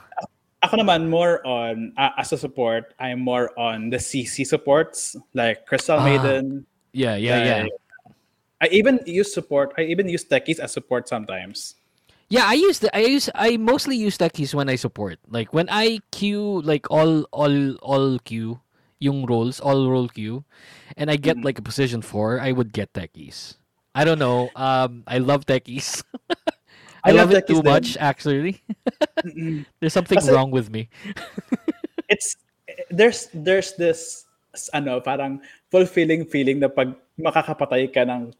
[0.63, 5.65] Ako naman more on uh, as a support, I'm more on the CC supports like
[5.65, 6.65] Crystal Ah, Maiden.
[6.93, 7.65] Yeah, yeah, yeah.
[8.63, 9.75] I even use support.
[9.75, 11.75] I even use techies as support sometimes.
[12.31, 15.19] Yeah, I use the I use I mostly use techies when I support.
[15.27, 18.62] Like when I queue like all all all queue
[19.03, 20.47] yung roles, all role queue,
[20.95, 21.43] and I get Mm.
[21.43, 23.59] like a position four, I would get techies.
[23.91, 24.47] I don't know.
[24.55, 25.99] Um, I love techies.
[27.03, 27.67] I, I love, love it too din.
[27.67, 27.99] much.
[27.99, 28.63] Actually,
[29.83, 30.87] there's something Kasi- wrong with me.
[32.07, 32.35] It's
[32.93, 34.23] there's there's this
[34.71, 35.41] ano parang
[35.73, 38.31] fulfilling feeling na pag makakapatay ka ng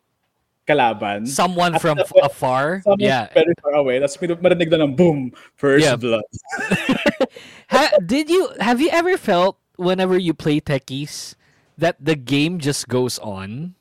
[0.64, 1.26] kalaban.
[1.26, 2.80] Someone from the afar.
[2.86, 3.28] someone Yeah.
[3.34, 3.98] very far away.
[4.00, 5.98] Tapos marinig na ng boom, first Yeah.
[5.98, 6.24] blood.
[7.74, 11.36] Ha- did you have you ever felt whenever you play techies
[11.78, 13.74] that the game just goes on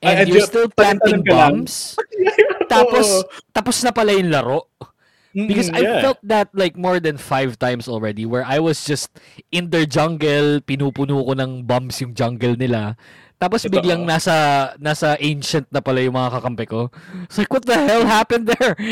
[0.00, 1.96] and Ay, you're adyo- still planting bombs?
[2.68, 4.68] Tapos tapos na pala yung laro.
[5.32, 6.00] Because Mm, I yeah.
[6.02, 9.12] felt that like more than five times already where I was just
[9.52, 12.96] in their jungle, pinupuno ko ng bombs yung jungle nila.
[13.38, 13.76] Tapos Totoo.
[13.78, 16.90] biglang nasa nasa ancient na pala yung mga kakampi ko.
[17.28, 18.74] It's like, what the hell happened there?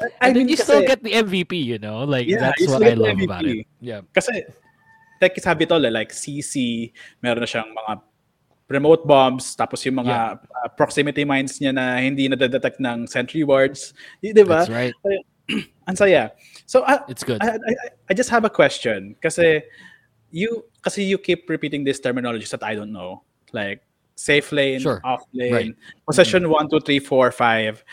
[0.00, 2.04] I and then mean, you still kasi- get the MVP, you know?
[2.04, 3.64] Like, Yeah, that's you what still I love about it.
[3.64, 3.66] MVP.
[3.80, 4.00] Yeah.
[4.12, 4.44] Kasi,
[5.20, 6.88] tech sabi to, like CC,
[7.20, 8.00] meron na siyang mga
[8.70, 13.92] remote bombs, tapos yung mga uh, proximity mines niya na hindi na-detect ng sentry wards.
[14.22, 14.64] Y- Di ba?
[14.64, 14.94] That's right.
[15.90, 16.30] Ang saya.
[16.70, 17.42] So, uh, It's good.
[17.42, 17.72] I, I,
[18.08, 19.18] I just have a question.
[19.20, 19.60] Kasi,
[20.30, 23.26] you, kasi you keep repeating these terminologies that I don't know.
[23.50, 23.82] Like,
[24.14, 25.02] safe lane, Sure.
[25.02, 25.74] off lane, Right.
[26.06, 27.84] possession 1, 2, 3, 4, 5.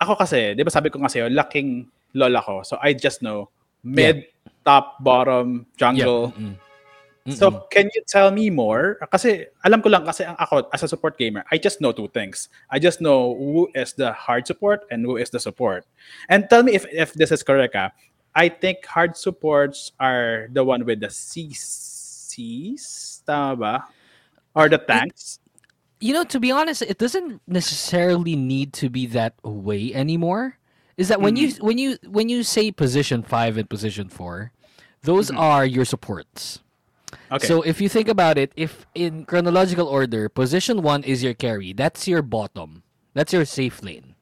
[0.00, 1.84] Ako kasi, di ba sabi ko nga sa'yo, laking
[2.16, 2.64] lola ko.
[2.64, 3.52] So, I just know
[3.84, 4.24] mid,
[4.66, 6.34] top, bottom, jungle.
[6.36, 6.42] Yeah.
[6.42, 6.56] Mm-mm.
[7.34, 7.70] So, Mm-mm.
[7.70, 8.98] can you tell me more?
[9.10, 12.06] Kasi, alam ko lang kasi ang ako, as a support gamer, I just know two
[12.10, 12.50] things.
[12.70, 15.86] I just know who is the hard support and who is the support.
[16.28, 17.90] And tell me if, if this is correct, ah.
[18.36, 21.56] I think hard supports are the one with the C,
[22.36, 23.84] ADCs, tama ba?
[24.54, 25.38] Or the tanks?
[26.00, 30.58] You know, to be honest, it doesn't necessarily need to be that way anymore.
[30.96, 34.52] Is that when you when you when you say position five and position four,
[35.02, 36.60] those are your supports.
[37.30, 37.46] Okay.
[37.46, 41.72] So if you think about it, if in chronological order, position one is your carry.
[41.72, 42.82] That's your bottom.
[43.14, 44.14] That's your safe lane.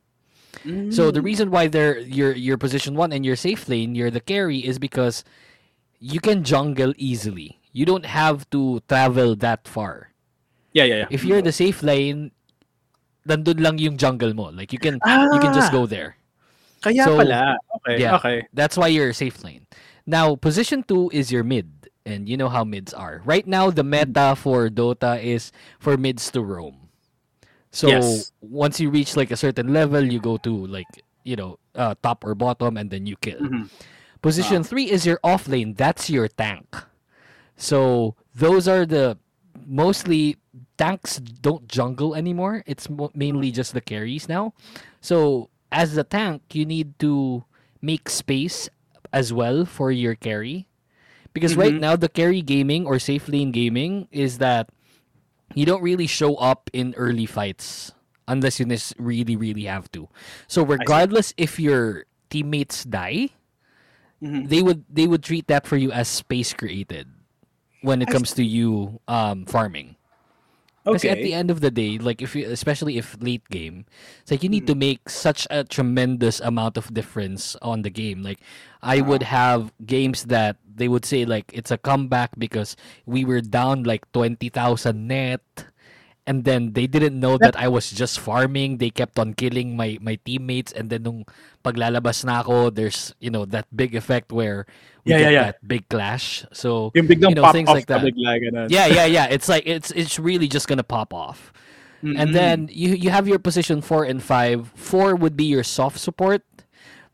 [0.63, 0.91] Hmm.
[0.91, 4.21] So the reason why they're your your position one and your safe lane, you're the
[4.21, 5.25] carry, is because
[5.99, 7.59] you can jungle easily.
[7.73, 10.13] You don't have to travel that far.
[10.73, 11.09] yeah, yeah, yeah.
[11.11, 12.31] If you're the safe lane,
[13.27, 14.51] nandun lang yung jungle mo.
[14.55, 15.77] Like you can you can just Ah.
[15.77, 16.17] go there.
[16.85, 17.57] Kaya so, pala.
[17.81, 18.17] Okay, Yeah.
[18.21, 18.47] okay.
[18.53, 19.64] That's why you're safe lane.
[20.07, 21.71] Now, position two is your mid.
[22.07, 23.23] And you know how mids are.
[23.25, 26.93] Right now, the meta for Dota is for mids to roam.
[27.73, 28.31] So Yes.
[28.43, 30.87] once you reach like a certain level, you go to like,
[31.25, 33.41] you know, uh, top or bottom and then you kill.
[33.41, 33.71] Mhm.
[34.21, 35.73] Position three is your off lane.
[35.81, 36.69] That's your tank.
[37.57, 39.17] So those are the
[39.65, 40.37] mostly
[40.77, 42.63] tanks don't jungle anymore.
[42.67, 44.53] It's mo- mainly just the carries now.
[45.01, 47.45] So as the tank, you need to
[47.81, 48.69] make space
[49.15, 50.67] as well for your carry.
[51.33, 51.81] Because right Mhm.
[51.81, 54.69] now the carry gaming or safe lane gaming is that
[55.55, 57.93] you don't really show up in early fights
[58.29, 58.67] unless you
[58.99, 60.09] really really have to.
[60.49, 63.31] So regardless if your teammates die,
[64.23, 64.49] Mhm.
[64.49, 67.09] they would they would treat that for you as space created
[67.83, 69.94] when it I comes to you um farming.
[70.85, 73.87] Because at the end of the day, like if you, especially if late game,
[74.23, 74.69] it's like you need Mm-hmm.
[74.69, 78.23] to make such a tremendous amount of difference on the game.
[78.23, 78.41] Like
[78.83, 79.03] I Uh-huh.
[79.03, 83.85] would have games that they would say like it's a comeback because we were down
[83.85, 85.43] like twenty thousand net,
[86.27, 88.79] and then they didn't know that I was just farming.
[88.79, 91.19] They kept on killing my my teammates, and then nung
[91.65, 94.67] paglalabas na ako, there's you know that big effect where
[95.05, 95.47] we Yeah, get yeah, yeah.
[95.53, 96.45] that big clash.
[96.53, 98.11] So you know, things like that.
[98.67, 99.27] yeah, yeah, yeah.
[99.31, 101.53] It's like it's it's really just gonna pop off.
[102.05, 102.17] Mm-mm.
[102.19, 104.73] And then you you have your position four and five.
[104.75, 106.43] Four would be your soft support.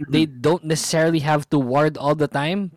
[0.09, 2.73] They don't necessarily have to ward all the time,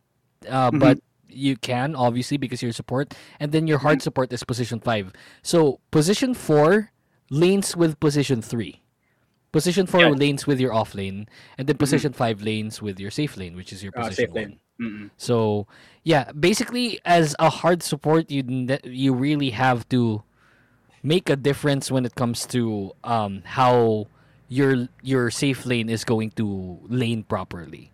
[0.48, 1.00] uh, but
[1.34, 3.14] you can obviously because you're support.
[3.40, 5.12] And then your hard support is position five.
[5.42, 6.92] So position four
[7.30, 8.82] lanes with position three.
[9.52, 10.10] Position four Yeah.
[10.18, 13.72] lanes with your off lane, and then position five lanes with your safe lane, which
[13.72, 14.60] is your Ah, position safe one.
[14.82, 15.10] Mm-mm.
[15.18, 15.68] So
[16.04, 20.24] yeah, basically as a hard support, you ne- you really have to
[21.04, 24.08] make a difference when it comes to um, how
[24.50, 27.93] your your safe lane is going to lane properly.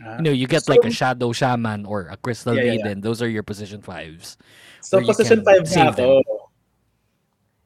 [0.00, 0.16] Ah.
[0.16, 2.84] You know, you get So- like a shadow shaman or a crystal Yeah, yeah, yeah.
[2.84, 3.00] maiden.
[3.04, 4.36] Those are your position fives.
[4.80, 6.08] So, position 5 save na ako.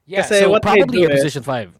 [0.06, 1.70] Yeah, Kasi so what I probably do your is- position five.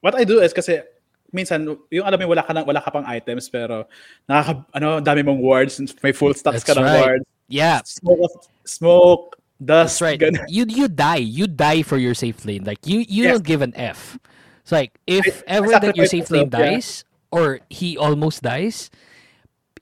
[0.00, 0.84] What I do is kasi
[1.32, 3.88] minsan yung alam mo wala ka na, wala ka pang items pero
[4.28, 7.02] nakaka ano dami mong wards may full stacks ka That's ng right.
[7.18, 8.32] wards Yeah, smoke
[8.64, 9.24] smoke
[9.58, 10.20] dust That's right.
[10.20, 10.44] ganun.
[10.48, 11.24] You you die.
[11.24, 12.62] You die for your safe lane.
[12.64, 13.40] Like you you Yes.
[13.40, 14.16] don't give an F.
[14.62, 16.78] It's like if I- I ever that your safe lane myself, yeah.
[16.78, 18.88] dies or he almost dies,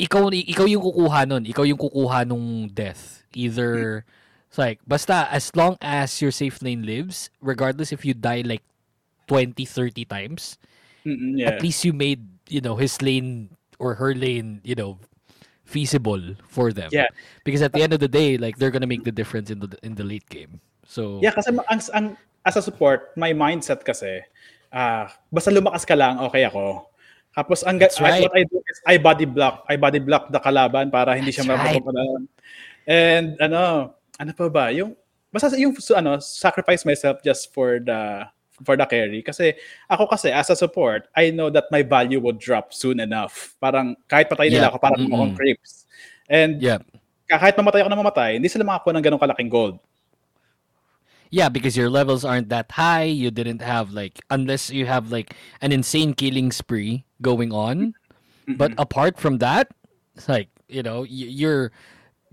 [0.02, 1.46] ikaw ikaw yung kukuha nun.
[1.46, 3.22] Ikaw yung kukuha nung death.
[3.38, 4.02] Either
[4.50, 8.66] it's like basta as long as your safe lane lives, regardless if you die like
[9.30, 10.58] 20 30 times,
[11.06, 11.54] yeah.
[11.54, 14.98] at least you made, you know, his lane or her lane, you know,
[15.64, 16.90] feasible for them.
[16.92, 17.08] Yeah.
[17.46, 19.70] Because at the end of the day, like they're gonna make the difference in the
[19.86, 20.60] in the late game.
[20.84, 22.06] So Yeah, kasi ang, ang
[22.42, 24.26] as a support, my mindset kasi
[24.74, 26.90] ah basta lumakas ka lang, okay ako.
[27.32, 28.20] Tapos ang That's right.
[28.20, 29.64] I, what I do is I body block.
[29.68, 31.80] I body block the kalaban para hindi siya That's right.
[31.80, 32.22] mapapapadaan.
[32.84, 34.68] And ano, ano pa ba?
[34.68, 34.92] Yung
[35.32, 38.28] basta yung so, ano, sacrifice myself just for the
[38.60, 39.56] for the carry kasi
[39.90, 43.98] ako kasi as a support I know that my value would drop soon enough parang
[44.06, 44.70] kahit patayin nila Yeah.
[44.70, 45.14] ako parang Mm-mm.
[45.16, 45.88] akong creeps
[46.30, 46.78] and yeah.
[47.26, 49.76] kahit mamatay ako na mamatay hindi sila makakuha ng ganong kalaking gold
[51.32, 53.08] Yeah, because your levels aren't that high.
[53.08, 55.32] You didn't have like unless you have like
[55.64, 57.94] an insane killing spree going on.
[58.48, 59.70] But apart from that,
[60.16, 61.72] it's like, you know, your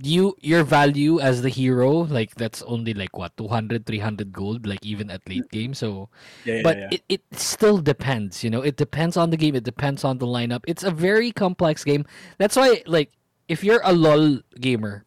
[0.02, 4.80] you your value as the hero like that's only like what 200 300 gold like
[4.82, 5.74] even at late game.
[5.74, 6.10] So
[6.46, 6.88] yeah, yeah, but yeah.
[6.92, 8.62] It, it still depends you know?
[8.62, 9.56] It depends on the game.
[9.56, 10.64] It depends on the lineup.
[10.68, 12.06] It's a very complex game.
[12.38, 13.12] That's why like
[13.48, 15.06] if you're a lol gamer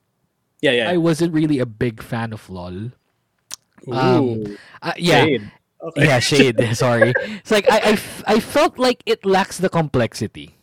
[0.60, 0.90] yeah yeah.
[0.90, 2.92] I wasn't really a big fan of lol.
[3.88, 5.52] Ooh, um, uh, yeah shade.
[5.82, 6.06] Okay.
[6.06, 6.58] yeah shade.
[6.76, 7.16] Sorry.
[7.42, 10.56] It's like I, I f- I felt like it lacks the complexity.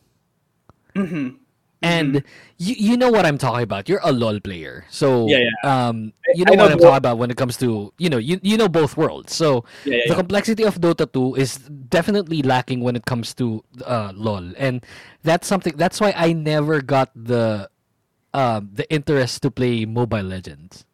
[0.96, 1.38] Mhm.
[1.82, 2.24] and
[2.58, 3.88] you, you know what i'm talking about.
[3.88, 4.86] You're a lol player.
[4.90, 5.58] So Yeah, yeah.
[5.64, 8.18] um you I know, know what i'm talking about when it comes to you know
[8.18, 9.34] you, you know both worlds.
[9.36, 11.58] So Yeah, the complexity of Dota 2 is
[11.90, 14.86] definitely lacking when it comes to uh, LOL, and
[15.24, 15.76] that's something.
[15.78, 17.70] That's why I never got the
[18.34, 20.86] um, the interest to play Mobile Legends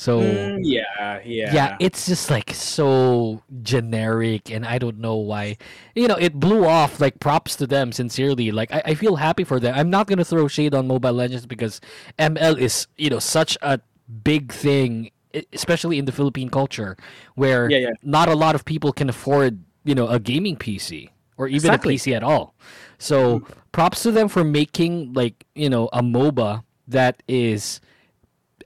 [0.00, 1.52] So Mm, yeah, yeah.
[1.52, 5.58] yeah, it's just like so generic, and I don't know why.
[5.94, 7.00] You know, it blew off.
[7.04, 8.50] Like props to them, sincerely.
[8.50, 9.74] Like I, I feel happy for them.
[9.76, 11.82] I'm not gonna throw shade on Mobile Legends because
[12.18, 13.78] ML is you know such a
[14.24, 15.10] big thing,
[15.52, 16.96] especially in the Philippine culture,
[17.34, 17.92] where Yeah, yeah.
[18.02, 21.96] not a lot of people can afford you know a gaming PC or even Exactly.
[21.96, 22.54] a PC at all.
[22.96, 27.82] So props to them for making like you know a MOBA that is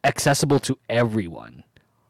[0.04, 1.64] accessible to everyone.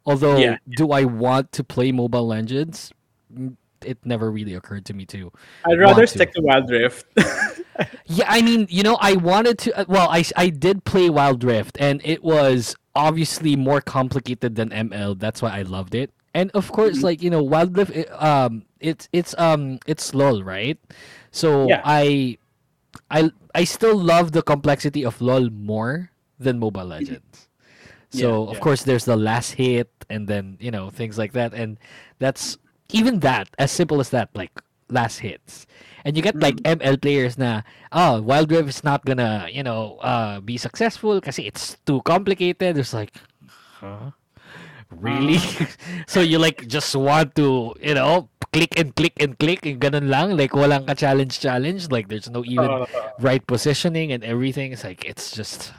[0.06, 0.56] Although, Yeah.
[0.76, 2.92] do I want to play Mobile Legends?
[3.32, 5.30] Mm, It never really occurred to me to.
[5.66, 6.14] I'd rather want to.
[6.16, 7.04] stick to Wild Rift.
[8.06, 9.76] Yeah, I mean, you know, I wanted to.
[9.76, 15.18] uh, Well, I did play Wild Rift, and it was obviously more complicated than ML.
[15.18, 16.12] That's why I loved it.
[16.32, 17.04] And of course, Mm-hmm.
[17.04, 20.78] like you know, Wild Rift, it, um, it's it's um it's LOL, right?
[21.30, 21.82] So Yeah.
[21.84, 22.38] I,
[23.10, 27.48] I I still love the complexity of LOL more than Mobile Legends.
[28.14, 28.64] So Yeah, of yeah.
[28.64, 31.78] course, there's the last hit, and then you know things like that, and
[32.22, 32.56] that's
[32.94, 34.54] even that as simple as that, like
[34.88, 35.66] last hits.
[36.04, 36.56] And you get like.
[36.62, 41.38] ML players na, oh, Wild Rift is not gonna, you know, uh, be successful because
[41.40, 42.76] it's too complicated.
[42.78, 43.16] It's like,
[43.80, 44.12] huh?
[44.90, 45.38] Really?
[46.06, 50.08] so you like just want to, you know, click and click and click and ganun
[50.08, 50.36] lang.
[50.36, 51.90] Like walang ka challenge challenge.
[51.90, 52.86] Like there's no even Uh,
[53.18, 54.72] right positioning and everything.
[54.72, 55.72] It's like it's just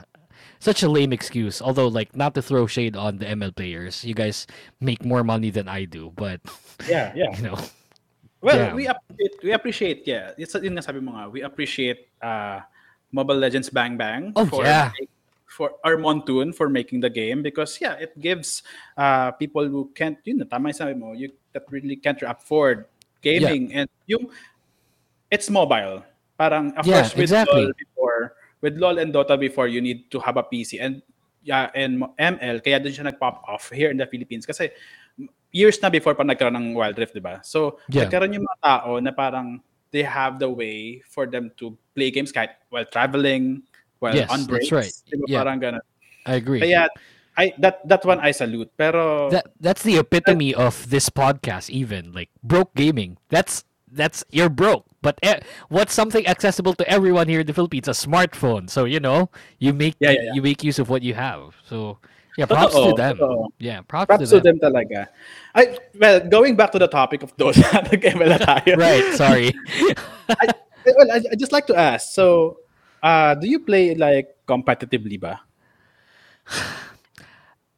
[0.66, 1.62] such a lame excuse.
[1.62, 4.02] Although like not to throw shade on the ML players.
[4.02, 4.50] You guys
[4.82, 6.42] make more money than I do, but
[6.90, 7.30] yeah, yeah.
[7.38, 7.58] you know.
[8.42, 8.74] Well, Yeah.
[8.74, 10.34] we appreciate, we appreciate, yeah.
[10.38, 12.62] It's yun nga sabi mo nga, we appreciate uh,
[13.14, 14.90] Mobile Legends Bang Bang Oh, for yeah.
[15.46, 18.62] for our Moonton for making the game because yeah, it gives
[18.98, 22.86] uh, people who can't, you know, tama sabi mo, you that really can't afford
[23.22, 24.30] gaming and you
[25.32, 26.06] it's mobile.
[26.38, 27.72] Parang of Yeah, course with exactly.
[27.74, 31.06] Before with LOL and Dota before you need to have a PC and
[31.46, 34.74] yeah and ML kaya doon siya nag-pop off here in the Philippines kasi
[35.54, 37.40] years na before pa nagkaroon ng Wild Rift, di ba?
[37.46, 38.10] So, Yeah.
[38.10, 39.64] nagkaroon yung mga tao na parang
[39.96, 43.64] they have the way for them to play games kahit while traveling,
[44.04, 44.68] while Yes, on breaks.
[44.68, 44.96] that's right.
[45.08, 45.26] Di ba?
[45.32, 45.40] Yeah.
[45.40, 45.84] Parang ganun.
[46.28, 46.60] I agree.
[46.60, 46.92] Kaya,
[47.40, 48.68] I, that, that one I salute.
[48.76, 54.52] Pero, that that's the epitome of this podcast even like broke gaming that's that's you're
[54.52, 55.38] broke but eh,
[55.70, 59.30] what's something accessible to everyone here in the philippines a smartphone so you know
[59.62, 60.34] you make Yeah, yeah, yeah.
[60.34, 62.02] you make use of what you have so
[62.36, 63.54] yeah props to them totoo.
[63.62, 65.08] yeah props, props to to them, them talaga.
[65.56, 67.56] I, well, going back to the topic of those,
[67.88, 68.74] nag-ML na tayo.
[68.82, 69.56] right sorry
[70.42, 70.46] I,
[70.98, 72.60] well, I, I just like to ask, so,
[73.00, 75.40] uh, do you play like competitively ba?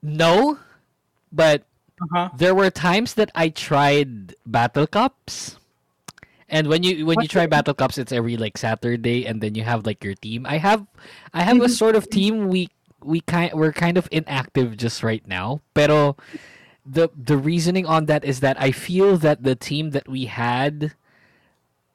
[0.02, 0.58] no
[1.32, 1.63] but
[1.98, 2.30] Uh-huh.
[2.38, 5.58] there were times that I tried battle cups.
[6.50, 9.64] And when you when you try battle cups, it's every like Saturday, and then you
[9.64, 10.46] have like your team.
[10.46, 10.88] I have
[11.34, 11.74] I have a mm-hmm.
[11.74, 12.48] sort of team.
[12.48, 12.70] We
[13.04, 15.60] we kind we're kind of inactive just right now.
[15.74, 16.16] Pero
[16.86, 20.96] the the reasoning on that is that I feel that the team that we had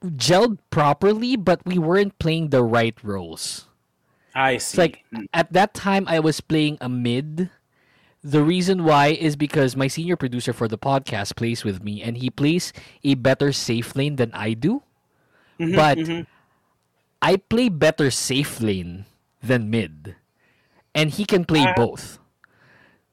[0.04, 3.68] gelled properly, but we weren't playing the right roles.
[4.34, 4.78] I It's see.
[4.78, 7.50] like at that time I was playing a mid.
[8.24, 12.16] The reason why is because my senior producer for the podcast plays with me and
[12.18, 14.82] he plays a better safe lane than I do.
[15.58, 15.98] Mm-hmm, but
[17.20, 19.06] I play better safe lane
[19.42, 20.14] than mid.
[20.94, 21.74] And he can play Ah.
[21.76, 22.18] both.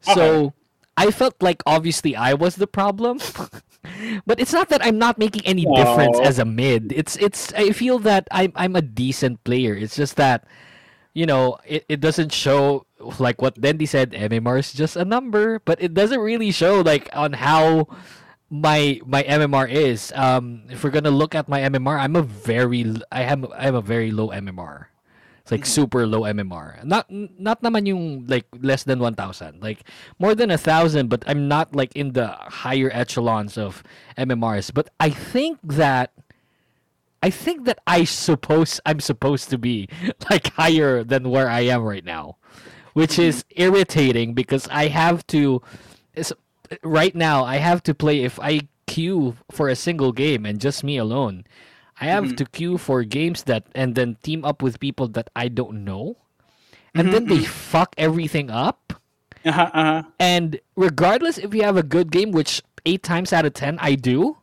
[0.01, 0.53] So
[0.95, 3.19] I felt like obviously I was the problem.
[4.25, 6.91] but it's not that I'm not making any difference as a mid.
[6.91, 9.73] It's it's I feel that I'm I'm a decent player.
[9.73, 10.45] It's just that
[11.13, 15.59] you know, it, it doesn't show like what Dendi said, MMR is just a number,
[15.59, 17.87] but it doesn't really show like on how
[18.49, 20.11] my my MMR is.
[20.15, 23.75] Um if we're gonna look at my MMR, I'm a very I am I have
[23.75, 24.87] a very low MMR.
[25.49, 26.83] It's like super low MMR.
[26.85, 29.63] Not not naman yung like less than 1000.
[29.63, 29.81] Like
[30.19, 33.81] more than a 1000, but I'm not like in the higher echelons of
[34.15, 34.71] MMRs.
[34.71, 36.13] But I think that
[37.21, 39.89] I think that I suppose I'm supposed to be
[40.29, 42.37] like higher than where I am right now,
[42.93, 45.61] which is irritating because I have to.
[46.83, 50.83] Right now, I have to play if I queue for a single game and just
[50.83, 51.45] me alone.
[52.01, 55.47] I have to queue for games that and then team up with people that I
[55.49, 56.17] don't know,
[56.95, 58.93] and then they fuck everything up.
[59.45, 60.03] Uh-huh, uh-huh.
[60.19, 63.95] And regardless if you have a good game, which eight times out of ten I
[63.95, 64.37] do,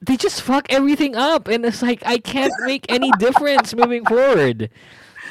[0.00, 4.70] they just fuck everything up, and it's like I can't make any difference moving forward.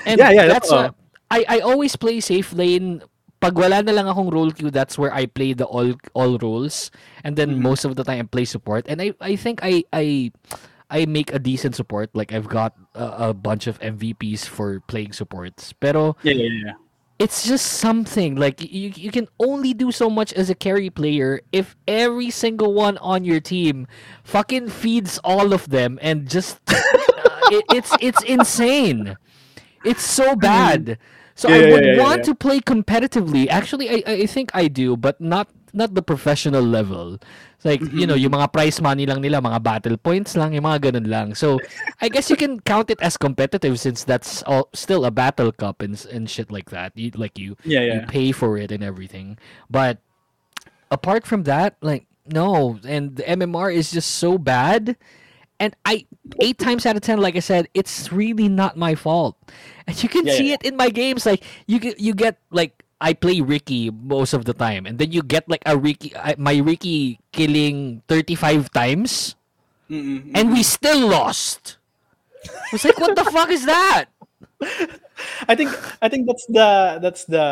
[0.06, 0.90] And Yeah, yeah, that's totoo.
[0.90, 0.92] uh,
[1.32, 3.02] I I always play safe lane.
[3.42, 6.92] Pag wala na lang akong role queue, that's where I play the all all roles,
[7.26, 7.66] and then Mm-hmm.
[7.66, 8.86] most of the time I play support.
[8.86, 10.30] And I I think I I
[10.94, 12.14] I make a decent support.
[12.14, 15.74] Like I've got a, a bunch of MVPs for playing supports.
[15.74, 16.76] Pero Yeah, yeah, yeah.
[17.18, 21.42] it's just something like you you can only do so much as a carry player
[21.54, 23.86] if every single one on your team
[24.22, 26.78] fucking feeds all of them and just uh,
[27.50, 29.18] it, it's it's insane.
[29.86, 30.98] It's so bad.
[31.36, 32.30] So Yeah, I would yeah, yeah, want yeah.
[32.32, 33.48] to play competitively.
[33.48, 37.18] Actually, I I think I do, but not not the professional level.
[37.62, 38.24] It's like, you know, mm-hmm.
[38.24, 41.28] yung mga prize money lang nila, mga battle points lang, yung mga ganun lang.
[41.36, 41.60] So,
[42.02, 45.82] I guess you can count it as competitive since that's all, still a battle cup
[45.82, 46.92] and and shit like that.
[46.96, 49.38] You like you Yeah, you pay for it and everything.
[49.70, 50.02] But
[50.90, 54.98] apart from that, like no, and the MMR is just so bad.
[55.62, 56.10] And I
[56.42, 59.38] eight times out of ten, like I said, it's really not my fault.
[59.86, 60.58] And you can Yeah, see yeah.
[60.58, 61.26] it in my games.
[61.26, 65.12] Like you get you get like I play Riki most of the time, and then
[65.14, 69.36] you get like a Riki, my Riki killing thirty five times,
[69.90, 70.32] Mm-mm.
[70.34, 71.78] and we still lost.
[72.74, 74.06] It's like what the fuck is that?
[75.48, 75.70] I think
[76.02, 77.48] I think that's the that's the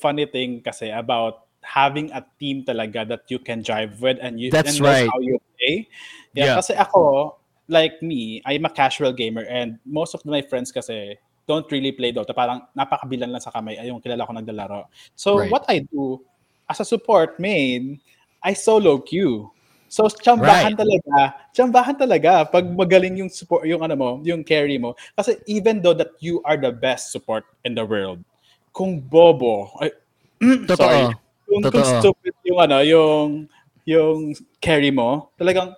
[0.00, 4.50] funny thing kasi about having a team talaga that you can drive with and you
[4.50, 5.08] That's and right.
[5.08, 5.88] how you play.
[6.34, 6.56] Yeah, Yeah.
[6.62, 7.36] kasi ako
[7.70, 11.14] like me, I'm a casual gamer and most of my friends kasi
[11.46, 12.34] don't really play Dota.
[12.34, 14.86] Parang napakabilan lang sa kamay ay yung kilala ko naglalaro.
[15.14, 15.50] So Right.
[15.50, 16.22] what I do
[16.70, 17.98] as a support main,
[18.42, 19.50] I solo queue.
[19.90, 20.78] So tsambahan Right.
[20.78, 24.94] talaga, tsambahan talaga pag magaling yung support yung ano mo, yung carry mo.
[25.18, 28.22] Kasi even though that you are the best support in the world,
[28.70, 29.90] kung bobo, ay,
[30.70, 30.78] Totoo.
[30.78, 31.02] sorry,
[31.46, 33.26] kung, kung stupid yung ano, yung
[33.86, 35.74] yung carry mo, talagang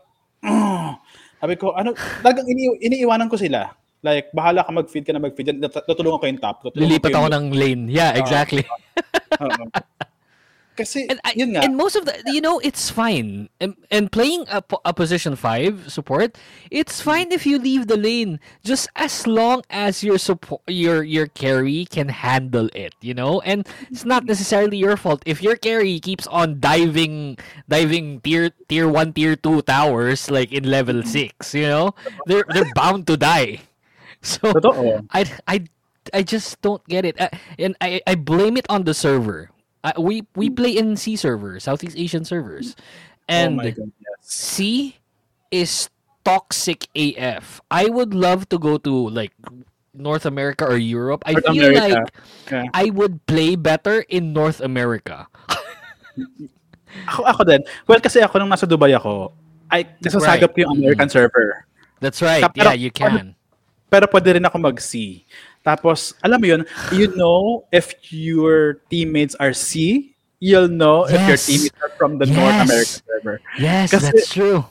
[1.43, 1.91] sabi ko, ano,
[2.23, 3.75] talagang ini iniiwanan ko sila.
[4.03, 5.59] Like, bahala ka mag-feed ka na mag-feed.
[5.59, 6.71] Tut- Tutulungan ko yung top.
[6.79, 7.91] Lilipat ako ng lane.
[7.91, 8.63] Yeah, exactly.
[10.73, 11.61] Kasi, and I, yun nga.
[11.61, 13.53] and most of the you know it's fine.
[13.61, 17.05] And, and playing a, a position 5 support it's mm.
[17.05, 18.41] fine if you leave the lane.
[18.65, 23.45] Just as long as your support your your carry can handle it you know?
[23.45, 24.33] And it's not mm-hmm.
[24.33, 25.23] necessarily your fault.
[25.27, 27.37] If your carry keeps on diving
[27.69, 31.37] diving tier tier 1 tier 2 towers like in level mm-hmm.
[31.37, 31.95] 6 you know?
[32.25, 33.61] They're they're bound to die.
[34.25, 34.57] So
[35.13, 35.69] I I
[36.11, 37.21] I just don't get it.
[37.21, 39.52] Uh, and I I blame it on the server.
[39.83, 42.75] Uh, we we play in C servers, Southeast Asian servers.
[43.27, 44.19] And oh God, yes.
[44.23, 44.97] C
[45.51, 45.91] is
[46.23, 47.59] toxic AF.
[47.71, 49.35] I would love to go to like
[49.93, 51.23] North America or Europe.
[51.27, 52.07] I North feel America.
[52.07, 52.09] like
[52.51, 52.67] Yeah.
[52.75, 55.27] I would play better in North America.
[57.09, 57.61] Ako, ako din.
[57.89, 59.33] Well, kasi ako nung nasa Dubai ako,
[59.73, 61.65] ay, nasasagap ko yung American server.
[62.05, 62.45] That's right.
[62.45, 63.33] Pero- Yeah, you can.
[63.89, 65.25] Pero pwede rin ako mag-C.
[65.63, 70.11] Tapos, alam mo yun, you know if your teammates are C,
[70.43, 71.47] you'll know if your Yes.
[71.47, 72.67] teammates are from the North Yes.
[72.67, 73.37] American server.
[73.59, 74.67] Yes, Kasi- that's true.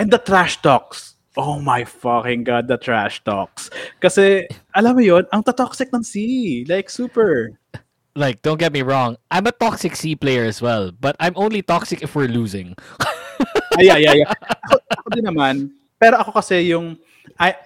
[0.00, 1.14] And the trash talks.
[1.36, 3.68] Oh my fucking god, the trash talks.
[4.00, 6.62] Kasi, alam mo yun, ang toxic ng C.
[6.64, 7.58] Like, super.
[8.14, 9.18] Like, don't get me wrong.
[9.28, 12.78] I'm a toxic C player as well, but I'm only toxic if we're losing.
[13.74, 14.30] Ay, yeah, yeah, yeah.
[14.70, 15.54] Ako, ako din naman.
[15.98, 16.94] Pero ako kasi yung,
[17.42, 17.58] I,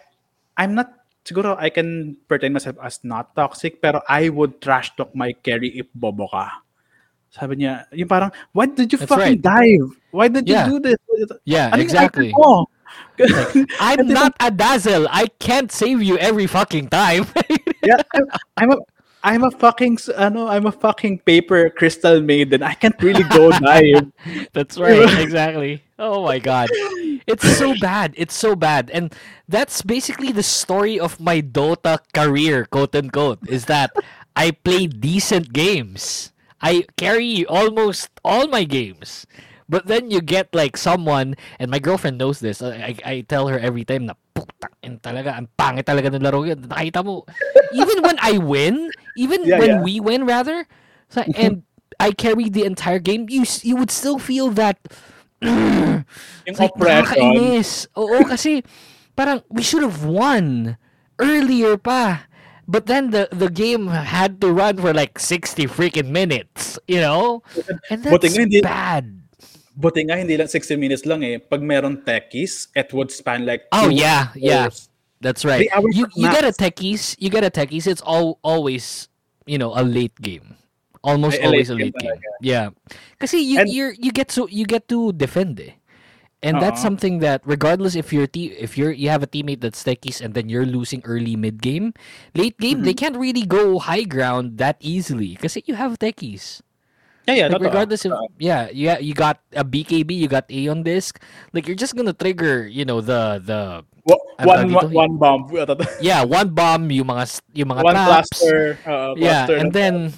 [0.57, 0.89] I'm not,
[1.29, 5.77] siguro I can pretend myself as not toxic, pero I would trash talk my carry
[5.77, 6.65] if bobo ka.
[7.29, 9.53] Sabi niya, yung parang, why did you That's fucking right.
[9.77, 9.93] dive?
[10.17, 10.65] Why did Yeah.
[10.65, 10.97] you do this?
[11.45, 12.33] Yeah, Ano exactly.
[12.33, 12.65] mo?
[13.85, 15.05] I'm not a dazzle.
[15.13, 17.29] I can't save you every fucking time.
[17.85, 18.27] yeah, I'm,
[18.57, 18.79] I'm a,
[19.23, 22.63] I'm a fucking, ano, I'm a fucking paper crystal maiden.
[22.65, 24.09] I can't really go dive.
[24.57, 25.05] That's right.
[25.21, 25.85] Exactly.
[25.99, 26.69] Oh my god.
[27.27, 28.15] It's so bad.
[28.17, 28.91] It's so bad.
[28.91, 29.13] And
[29.49, 33.91] that's basically the story of my Dota career, quote unquote, is that
[34.37, 36.33] I play decent games.
[36.61, 39.27] I carry almost all my games.
[39.69, 42.63] But then you get like someone, and my girlfriend knows this.
[42.63, 46.43] I, I, I tell her every time na putang talaga, ang pangit talaga ng laro
[46.43, 46.65] yun.
[46.65, 47.27] Nakita mo,
[47.71, 49.83] even when I win, even Yeah, when yeah.
[49.85, 50.65] we win rather,
[51.37, 51.63] and
[52.01, 54.81] I carry the entire game, you you would still feel that
[56.47, 57.87] Yung like nakakainis.
[57.95, 58.63] Oo, kasi
[59.15, 60.77] parang we should have won
[61.19, 62.27] earlier pa.
[62.69, 67.41] But then the the game had to run for like 60 freaking minutes, you know?
[67.89, 69.07] And that's Buti nga hindi- bad.
[69.73, 71.41] Buti nga, hindi lang 60 minutes lang eh.
[71.41, 74.69] Pag meron techies, it would span like Oh yeah, yeah.
[75.23, 75.65] That's right.
[75.95, 79.09] You you get a techies, you get a techies, it's all always,
[79.49, 80.58] you know, a late game.
[81.03, 82.29] Almost Ay, always late a late game talaga.
[82.43, 82.67] Yeah.
[83.19, 85.75] Kasi you And- you're you get to you get to defend eh.
[86.39, 89.83] And that's something that regardless if your te- if you're you have a teammate that's
[89.83, 91.91] techies and then you're losing early mid game,
[92.39, 93.03] late game they Mm-hmm.
[93.11, 96.63] can't really go high ground that easily kasi you have techies.
[97.27, 98.31] Yeah, yeah, Like regardless if Oo.
[98.39, 101.19] yeah, you you got a BKB, you got Aeon Disk,
[101.53, 103.83] like you're just gonna trigger, you know, the the
[104.41, 104.89] one, dito?
[104.95, 105.43] one bomb.
[106.01, 110.15] Yeah, one bomb, yung mga yung mga One oo, yeah, and then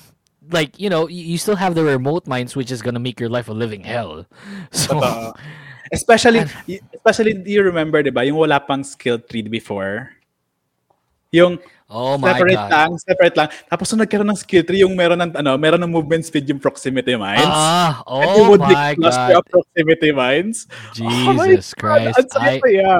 [0.53, 3.49] like, you know, you, still have the remote mines which is gonna make your life
[3.49, 4.27] a living hell.
[4.71, 5.33] So Totoo.
[5.93, 10.15] Especially, y- especially, do you remember, di ba, yung wala pang skill tree before?
[11.35, 11.59] Yung
[11.91, 12.71] Oh my separate god.
[12.71, 13.49] lang, separate lang.
[13.67, 16.63] Tapos nung nagkaroon ng skill tree, yung meron ng, ano, meron ng movement speed yung
[16.63, 17.43] proximity mines.
[17.43, 19.43] Ah, And you oh would my cluster god.
[19.43, 20.71] of proximity mines.
[20.71, 22.15] Oh Jesus God, Christ.
[22.15, 22.91] ang I saya-saya.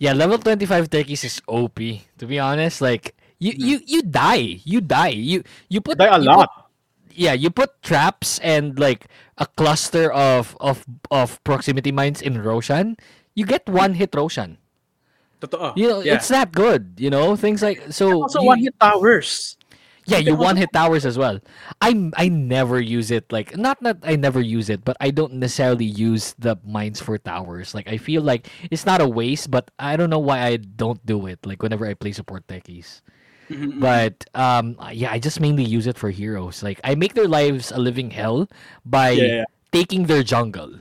[0.00, 1.76] Yeah, level 25 techies is OP.
[2.16, 4.64] To be honest, like you you you die.
[4.64, 5.12] You die.
[5.12, 6.63] You you put Die a you put- lot.
[7.14, 9.06] Yeah, you put traps and like
[9.38, 12.96] a cluster of of of proximity mines in Roshan,
[13.34, 14.58] you get one hit Roshan.
[15.40, 15.72] Totoo.
[15.76, 16.14] You know, yeah.
[16.14, 17.36] it's that good, you know?
[17.36, 19.56] Things like so also you- one hit towers.
[20.06, 21.40] Yeah, You you one hit towers as well.
[21.80, 25.40] I I never use it like not that I never use it, but I don't
[25.40, 27.72] necessarily use the mines for towers.
[27.72, 31.00] Like I feel like it's not a waste, but I don't know why I don't
[31.08, 31.40] do it.
[31.46, 33.00] Like whenever I play support techies.
[33.54, 36.62] Mm-hmm, But um yeah, I just mainly use it for heroes.
[36.62, 38.48] Like I make their lives a living hell
[38.84, 40.80] by Yeah, taking their jungle.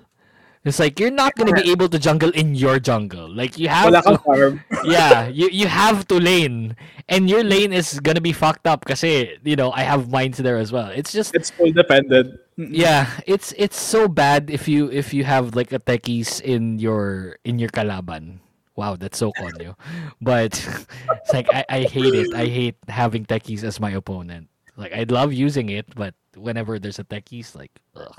[0.65, 3.29] It's like you're not gonna be able to jungle in your jungle.
[3.29, 4.19] Like you have to
[4.81, 6.75] yeah, you you have to lane,
[7.09, 10.57] and your lane is gonna be fucked up because you know I have mines there
[10.57, 10.89] as well.
[10.89, 12.39] It's just It's full dependent.
[12.57, 17.37] yeah, it's it's so bad if you if you have like a techies in your
[17.43, 18.42] in your kalaban.
[18.75, 19.75] Wow, that's so conyo.
[20.21, 20.57] But
[21.23, 22.33] it's like I, I hate it.
[22.33, 24.49] I hate having techies as my opponent.
[24.75, 28.17] Like I love using it, but whenever there's a techies, like ugh.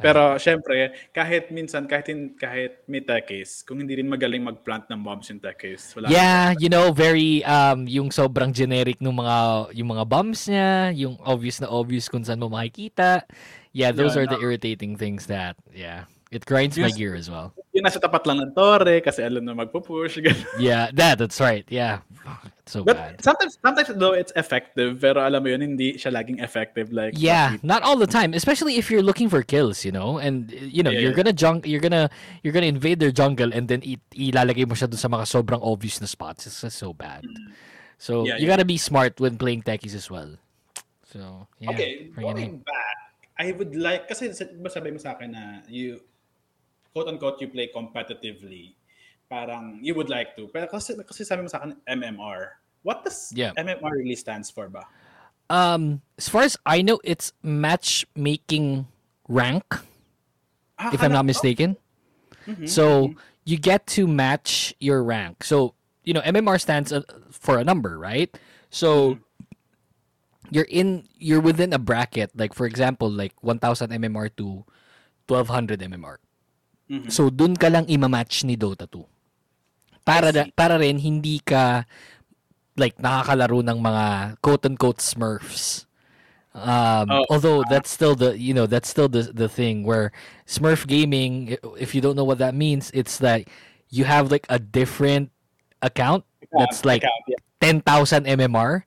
[0.00, 0.76] Pero syempre,
[1.12, 5.42] kahit minsan, kahit, hin- kahit may techies, kung hindi rin magaling mag-plant ng bombs yung
[5.44, 9.36] techies, wala Yeah, you know, very um yung sobrang generic ng mga
[9.76, 13.28] yung mga bumps niya, yung obvious na obvious kung saan mo makikita.
[13.76, 17.50] Yeah, those Yeah, are the irritating things that yeah, it grinds my gear as well.
[17.74, 20.18] Yung nasa tapat lang ng torre kasi alam na magpo-push.
[20.58, 21.66] Yeah, that that's right.
[21.70, 22.02] Yeah.
[22.62, 23.12] It's so But bad.
[23.22, 26.90] sometimes, sometimes though it's effective, pero alam mo yun, hindi siya laging effective.
[26.94, 30.50] Like, Yeah, not all the time, especially if you're looking for kills, you know, and
[30.50, 31.18] you know Yeah, you're yeah.
[31.18, 32.10] gonna junk, you're gonna
[32.42, 35.58] you're gonna invade their jungle and then i- ilalagay mo siya dun sa mga sobrang
[35.62, 36.46] obvious na spots.
[36.46, 37.26] It's so bad.
[37.98, 38.26] So Mm.
[38.30, 40.38] Yeah, you gotta be smart when playing techies as well.
[41.10, 42.96] So yeah, Okay, going back,
[43.34, 45.98] I would like, kasi sa- diba sabi mo sa akin na you,
[46.92, 48.74] quote-unquote, you play competitively.
[49.28, 50.48] Parang, you would like to.
[50.48, 52.58] Pero kasi, kasi sabi mo sa akin, MMR.
[52.82, 53.52] What does Yeah.
[53.56, 54.84] MMR really stands for ba?
[55.50, 58.86] Um, as far as I know, it's matchmaking
[59.28, 59.64] rank,
[60.78, 61.76] Ah, if I'm not mistaken.
[62.46, 63.12] Mhm, So
[63.44, 65.44] you get to match your rank.
[65.44, 68.32] So you know, MMR stands uh, for a number, right?
[68.70, 69.18] So
[70.50, 72.32] you're in, you're within a bracket.
[72.34, 74.64] Like for example, like 1,000 MMR to
[75.28, 76.16] 1,200 MMR.
[76.90, 77.06] Mhm.
[77.08, 79.06] So dun ka lang imamatch ni Dota 2.
[80.02, 81.86] Para da- para rin hindi ka
[82.74, 84.04] like nakakalaro ng mga
[84.42, 85.86] quote unquote smurfs.
[86.50, 90.10] Um, Oh, although that's still the you know that's still the the thing where
[90.50, 93.46] Smurf gaming if you don't know what that means it's that
[93.86, 95.30] you have like a different
[95.78, 96.26] account
[96.58, 97.38] that's like Account, yeah.
[97.86, 98.82] 10,000 MMR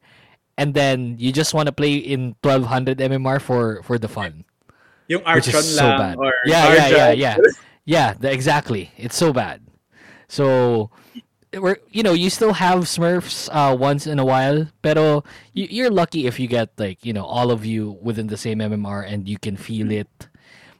[0.59, 4.43] and then you just want to play in 1200 MMR for for the fun.
[5.07, 6.15] Yung Archon so lang, bad.
[6.19, 7.19] or Yeah, yeah, yeah, Archon.
[7.23, 7.35] yeah.
[7.85, 8.91] Yeah, the, exactly.
[8.97, 9.61] It's so bad.
[10.27, 10.89] So
[11.53, 15.23] we're you know you still have Smurfs uh, once in a while, pero
[15.53, 18.59] you, you're lucky if you get like you know all of you within the same
[18.59, 20.09] MMR and you can feel it.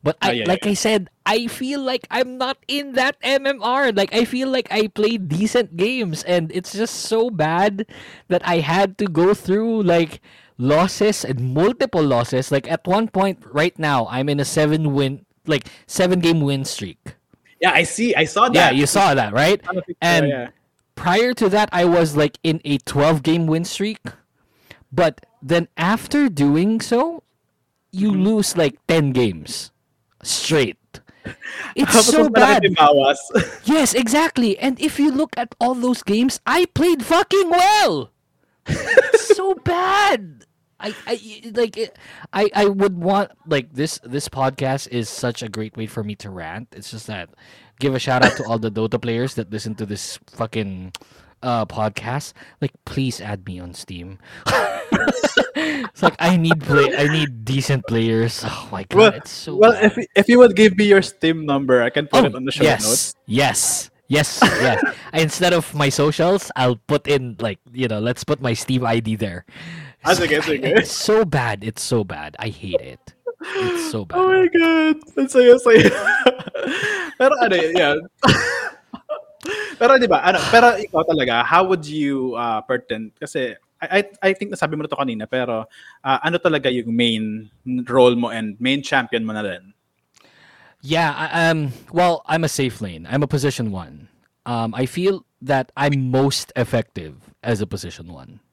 [0.04, 3.96] But I, yeah, like I said, I feel like I'm not in that MMR.
[3.96, 7.88] Like I feel like I play decent games, and it's just so bad
[8.28, 10.20] that I had to go through like
[10.58, 12.52] losses and multiple losses.
[12.52, 16.66] Like at one point, right now, I'm in a seven win, like seven game win
[16.66, 17.16] streak.
[17.62, 18.14] Yeah, I see.
[18.16, 18.56] I saw that.
[18.56, 19.62] Yeah, you saw that, right?
[19.70, 20.48] On the picture, And yeah.
[20.96, 24.00] prior to that, I was like in a 12 game win streak.
[24.92, 27.24] But then after doing so,
[27.92, 28.24] you Mm-hmm.
[28.24, 29.72] lose like 10 games
[30.24, 30.78] straight.
[31.76, 32.64] It's so bad.
[33.64, 34.58] Yes, exactly.
[34.60, 38.12] And if you look at all those games, I played fucking well.
[39.16, 40.43] So bad.
[40.84, 41.16] I, I
[41.56, 41.98] like it-
[42.34, 46.16] I I would want like this this podcast is such a great way for me
[46.22, 46.68] to rant.
[46.76, 47.30] It's just that
[47.80, 50.92] give a shout out to all the Dota players that listen to this fucking
[51.42, 52.34] uh podcast.
[52.62, 54.20] Like please add me on Steam.
[55.56, 58.44] it's like I need play I need decent players.
[58.46, 59.86] Oh my god, well, it's so well bad.
[59.98, 62.52] if, if you would give me your Steam number, I can put it on the
[62.52, 63.16] show Oh, yes, notes.
[63.26, 63.90] Yes.
[64.08, 64.40] Yes.
[64.44, 64.84] Yes.
[65.14, 69.16] Instead of my socials, I'll put in like, you know, let's put my Steam ID
[69.16, 69.46] there.
[70.04, 70.68] Ah, sige, sige.
[70.76, 71.64] It's so bad.
[71.64, 72.36] It's so bad.
[72.40, 73.04] I hate it.
[73.40, 74.16] It's so bad.
[74.20, 74.98] Oh my God.
[75.16, 75.88] Ang saya-saya.
[77.16, 77.96] pero ano yeah.
[79.80, 83.16] pero di ba, ano, pero ikaw talaga, how would you uh, pretend?
[83.16, 85.68] Kasi I, I, I think nasabi mo na to kanina, pero
[86.04, 87.52] uh, ano talaga yung main
[87.88, 89.74] role mo and main champion mo na rin?
[90.84, 93.08] Yeah, I, um, well, I'm a safe lane.
[93.08, 94.12] I'm a position one.
[94.46, 98.44] Um, I feel that I'm most effective as a position one.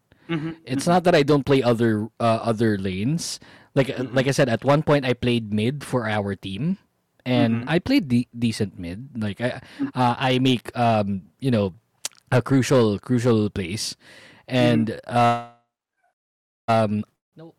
[0.65, 3.41] It's not that I don't play other uh, other lanes.
[3.75, 6.79] Like like I said, at one point I played mid for our team,
[7.27, 9.11] and I played de- decent mid.
[9.19, 9.61] Like I
[9.95, 11.75] uh, I make um you know
[12.31, 13.95] a crucial crucial place,
[14.49, 15.55] and uh,
[16.69, 17.03] um
[17.37, 17.55] no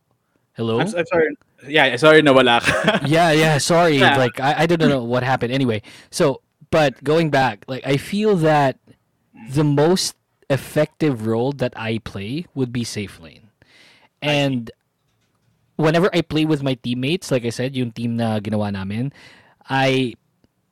[0.54, 1.36] hello I'm, I'm sorry.
[1.68, 3.02] Yeah, sorry na wala ka.
[3.06, 4.18] yeah yeah sorry Yeah.
[4.18, 6.42] like I, I don't know what happened anyway so
[6.74, 8.82] but going back like i feel that
[9.54, 10.16] the most
[10.52, 13.48] effective role that i play would be safe lane.
[14.22, 14.70] And
[15.82, 19.12] whenever i play with my teammates like i said yung team na ginawa namin
[19.70, 20.14] i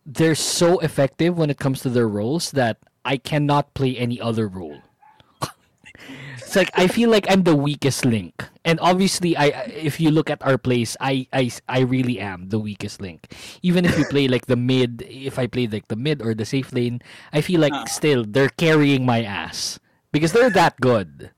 [0.05, 4.47] they're so effective when it comes to their roles that i cannot play any other
[4.47, 4.85] role
[6.49, 10.33] it's like I feel like I'm the weakest link, and obviously, I if you look
[10.33, 13.29] at our place, I I I really am the weakest link.
[13.61, 16.49] Even if you play like the mid, if I play like the mid or the
[16.49, 19.77] safe lane, I feel like still they're carrying my ass
[20.09, 21.29] because they're that good.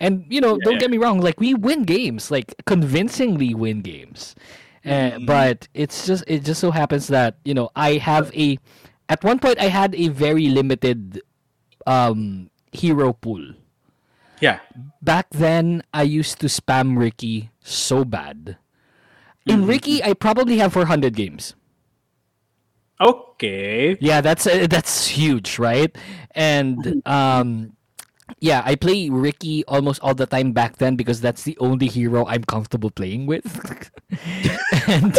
[0.00, 0.88] And you know, don't yeah.
[0.88, 4.32] get me wrong, like we win games, like convincingly win games.
[4.80, 8.56] Uh, but it's just it just so happens that you know I have a
[9.12, 11.20] at one point I had a very limited
[11.84, 13.52] um hero pool
[14.44, 14.60] yeah.
[15.00, 18.60] back then I used to spam Riki so bad.
[19.46, 21.54] In Riki, I probably have 400 games.
[23.00, 23.96] Okay.
[24.00, 25.92] Yeah, that's uh, that's huge, right?
[26.32, 27.76] And um
[28.40, 32.24] yeah, I play Riki almost all the time back then because that's the only hero
[32.24, 33.44] I'm comfortable playing with.
[34.88, 35.18] and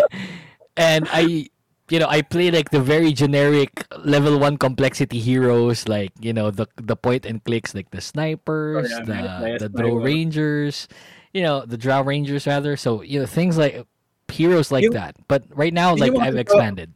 [0.77, 1.49] and I
[1.89, 6.49] you know, I play like the very generic level 1 complexity heroes like, you know,
[6.49, 10.87] the the point and clicks like the snipers, yeah, the the Drow Rangers,
[11.33, 12.75] you know, the Drow Rangers rather.
[12.75, 13.85] So, you know, things like
[14.27, 15.15] heroes like Yung- that.
[15.27, 16.93] But right now like I've expanded.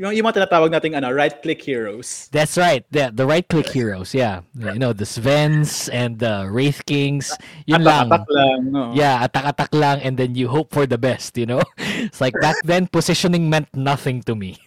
[0.00, 2.32] Yung, yung mga tinatawag nating ano, right-click heroes.
[2.32, 2.88] That's right.
[2.88, 4.40] The the right click heroes, yeah.
[4.56, 7.36] You know, the Svens and the Wraith Kings.
[7.68, 8.08] Yun lang.
[8.08, 8.58] Atak-atak lang.
[8.72, 8.96] No?
[8.96, 11.60] Yeah, atak-atak lang and then you hope for the best, you know?
[12.08, 14.56] It's like back then positioning meant nothing to me.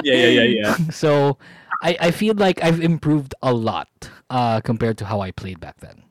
[0.00, 0.74] Yeah, yeah, yeah, yeah.
[0.96, 1.36] So
[1.84, 3.88] I, I feel like I've improved a lot
[4.32, 6.08] uh, compared to how I played back then.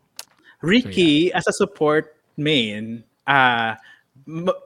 [0.62, 3.76] Riki, as a support main, uh,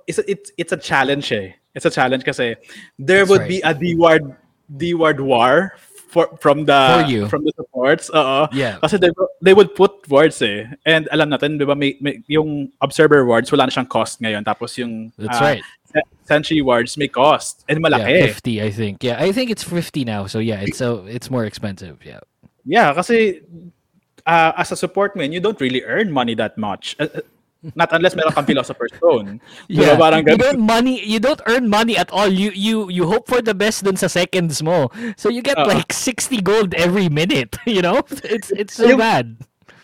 [0.08, 1.56] it's a, it's it's a challenge eh.
[1.76, 2.56] It's a challenge kasi
[2.98, 3.50] there That's would right.
[3.50, 4.36] be a D-ward
[4.78, 5.76] D-ward war
[6.14, 7.26] for from the For you.
[7.28, 8.14] from the supports.
[8.14, 8.46] Oo.
[8.54, 8.78] Yeah.
[8.78, 9.10] Kasi they,
[9.42, 10.70] they would put wards eh.
[10.86, 14.46] And alam natin, 'di ba, may, may, yung observer wards wala na siyang cost ngayon.
[14.46, 15.64] Tapos yung That's ah, right.
[16.30, 18.30] sentry wards may cost and malaki.
[18.30, 18.96] Yeah, 50 I think.
[19.02, 20.30] Yeah, I think it's 50 now.
[20.30, 21.98] So yeah, it's so it's more expensive.
[22.06, 22.22] Yeah.
[22.64, 23.42] Yeah, kasi
[24.26, 26.96] uh, as a support man, you don't really earn money that much.
[27.00, 27.26] Uh, uh,
[27.72, 29.40] not unless meron kang Philosopher's Stone.
[29.72, 30.44] Yeah, parang you ganun.
[30.44, 31.00] don't money.
[31.00, 32.28] You don't earn money at all.
[32.28, 34.92] You you you hope for the best dun sa seconds mo.
[35.16, 35.72] So you get Oo.
[35.72, 37.56] like 60 gold every minute.
[37.66, 39.28] You know, it's it's so Yung- bad.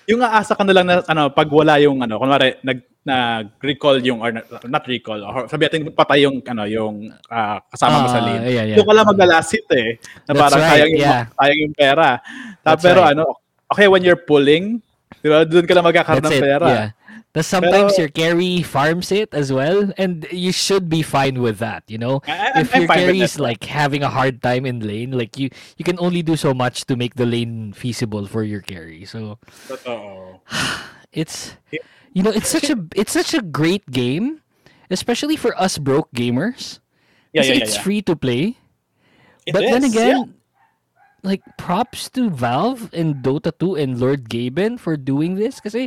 [0.09, 4.19] Yung aasa ka na lang na ano, pag wala yung ano, kunwari nag nag-recall yung
[4.19, 4.29] or
[4.67, 8.41] not recall or sabi natin patay yung ano yung ah, kasama mo sa Ah, lane.
[8.49, 8.77] yeah, yeah.
[8.77, 9.97] Doon ka lang maglalasit eh.
[10.27, 11.23] Na That's parang right, sayang yung yeah.
[11.33, 12.09] sayang yung pera.
[12.61, 13.13] Ta- pero right.
[13.15, 13.23] ano,
[13.69, 14.81] okay when you're pulling,
[15.21, 15.45] di ba?
[15.45, 16.45] Doon ka lang magkakaroon That's ng it.
[16.45, 16.67] pera.
[16.69, 16.87] Yeah.
[17.31, 21.61] But sometimes Pero- your carry farms it as well, and you should be fine with
[21.61, 21.85] that.
[21.85, 24.81] You know, I- I'm- if I'm your carry is like having a hard time in
[24.81, 28.41] lane, like you you can only do so much to make the lane feasible for
[28.41, 29.05] your carry.
[29.05, 29.37] So
[29.69, 30.41] Totoo.
[31.13, 31.53] it's
[32.17, 34.41] you know it's such a it's such a great game,
[34.89, 36.81] especially for us broke gamers.
[37.29, 37.85] Yeah, yeah, yeah, it's yeah.
[37.85, 38.57] free to play.
[39.45, 41.21] It but then again, yeah.
[41.21, 45.77] like props to Valve and Dota 2 and Lord Gaben for doing this because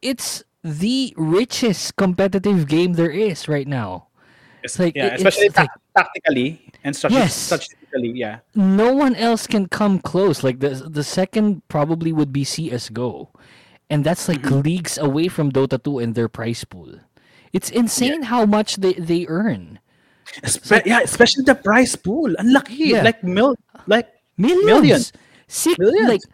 [0.00, 4.08] it's the richest competitive game there is right now.
[4.64, 7.34] It's like, yeah, it- especially it's like- tactically and strate- Yes.
[7.36, 8.38] strategically, yeah.
[8.56, 10.42] No one else can come close.
[10.42, 13.28] Like the the second probably would be CS:GO,
[13.92, 14.60] and that's like Mm-hmm.
[14.64, 16.98] leagues away from Dota 2 and their price pool.
[17.52, 19.78] It's insane how much they, they earn.
[20.42, 22.34] Espe- yeah, especially the prize pool.
[22.40, 22.90] Laki.
[22.96, 23.02] Yeah.
[23.04, 23.54] Like mil
[23.86, 24.64] like Millions.
[24.66, 25.04] Millions.
[25.46, 26.08] Six, Millions.
[26.08, 26.24] like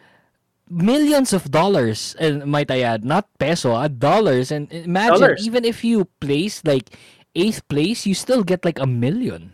[0.71, 4.55] millions of dollars and might I add, not peso, ah, dollars.
[4.55, 5.45] And imagine Dollars.
[5.45, 6.95] even if you place like
[7.35, 9.53] eighth place, you still get like a million.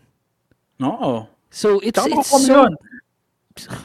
[0.79, 1.27] no.
[1.49, 2.69] So it's it's so.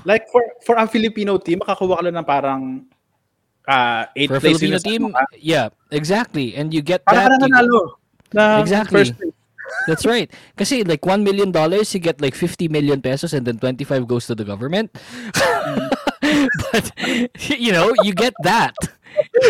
[0.04, 2.62] Like for for a Filipino team, makakuha ka lang ng parang
[3.64, 5.02] uh, eighth for place Filipino team,
[5.40, 6.52] yeah, exactly.
[6.52, 7.40] And you get Para ka that.
[7.40, 7.96] na nanalo.
[8.36, 9.08] Na Exactly.
[9.08, 9.32] First place.
[9.86, 10.30] That's right.
[10.56, 14.26] Kasi like 1 million dollars, you get like 50 million pesos and then 25 goes
[14.26, 14.90] to the government.
[16.72, 16.90] but
[17.58, 18.74] you know, you get that.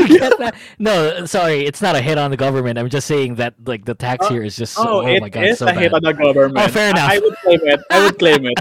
[0.08, 0.54] You get that.
[0.78, 2.78] No, sorry, it's not a hit on the government.
[2.78, 5.44] I'm just saying that like the tax here is just so, Oh, oh, my god,
[5.44, 6.02] is so a hit bad.
[6.02, 6.58] on the government.
[6.58, 7.10] Oh, fair I- enough.
[7.10, 7.80] I, would claim it.
[7.90, 8.58] I would claim it.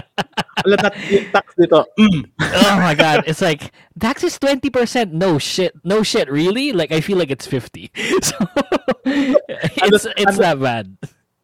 [0.62, 1.82] Alam na, yung tax dito.
[1.98, 2.22] Mm.
[2.38, 5.10] oh my god, it's like tax is 20%.
[5.10, 5.74] No shit.
[5.82, 6.70] No shit, really?
[6.70, 7.90] Like I feel like it's 50.
[8.22, 8.36] So
[9.06, 10.94] it's it's that bad.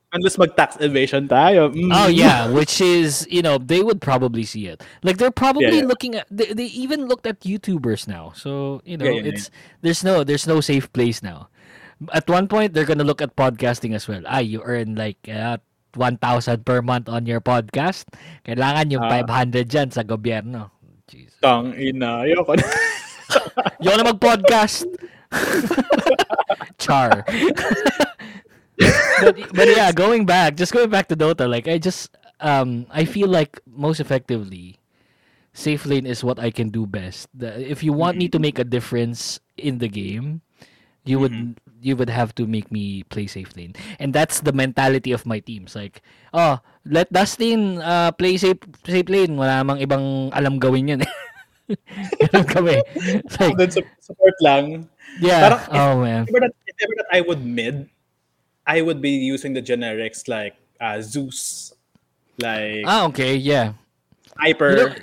[0.09, 1.69] Unless mag-tax evasion tayo.
[1.69, 1.93] Mm.
[1.93, 4.81] Oh yeah, which is you know they would probably see it.
[5.05, 5.91] Like they're probably Yeah, yeah.
[5.91, 8.33] looking at they, they even looked at YouTubers now.
[8.33, 9.53] So you know Yeah, it's
[9.85, 11.53] there's no there's no safe place now.
[12.15, 14.25] At one point they're gonna look at podcasting as well.
[14.25, 15.59] Ah, you earn like uh,
[15.93, 18.07] 1,000 per month on your podcast.
[18.49, 19.25] Kailangan yung Ah.
[19.25, 20.71] 500 dyan sa gobyerno.
[21.11, 21.37] Jeez.
[21.43, 22.25] Tang ina.
[22.25, 22.65] Ayoko na.
[23.85, 24.89] Yung na mag-podcast.
[26.81, 27.25] Char.
[28.79, 32.11] But, but yeah, going back, just going back to Dota, like I just
[32.41, 34.79] um I feel like most effectively
[35.53, 37.29] safe lane is what I can do best.
[37.35, 40.43] The, if you want me to make a difference in the game,
[41.05, 43.75] you would you would have to make me play safe lane.
[43.99, 45.75] And that's the mentality of my teams.
[45.75, 46.03] Like,
[46.35, 49.35] oh, let Dustin uh, play safe safe lane.
[49.37, 51.03] Wala namang ibang alam gawin yun.
[52.23, 52.81] Ganun kami.
[53.41, 54.89] Like, support lang.
[55.21, 55.43] yeah.
[55.49, 56.23] Parang if- oh man.
[56.25, 57.89] If ever, that, if ever that I would mid,
[58.69, 61.73] I would be using the generics like uh, Zeus,
[62.37, 63.73] like Ah, okay, yeah.
[64.37, 64.95] Hyper.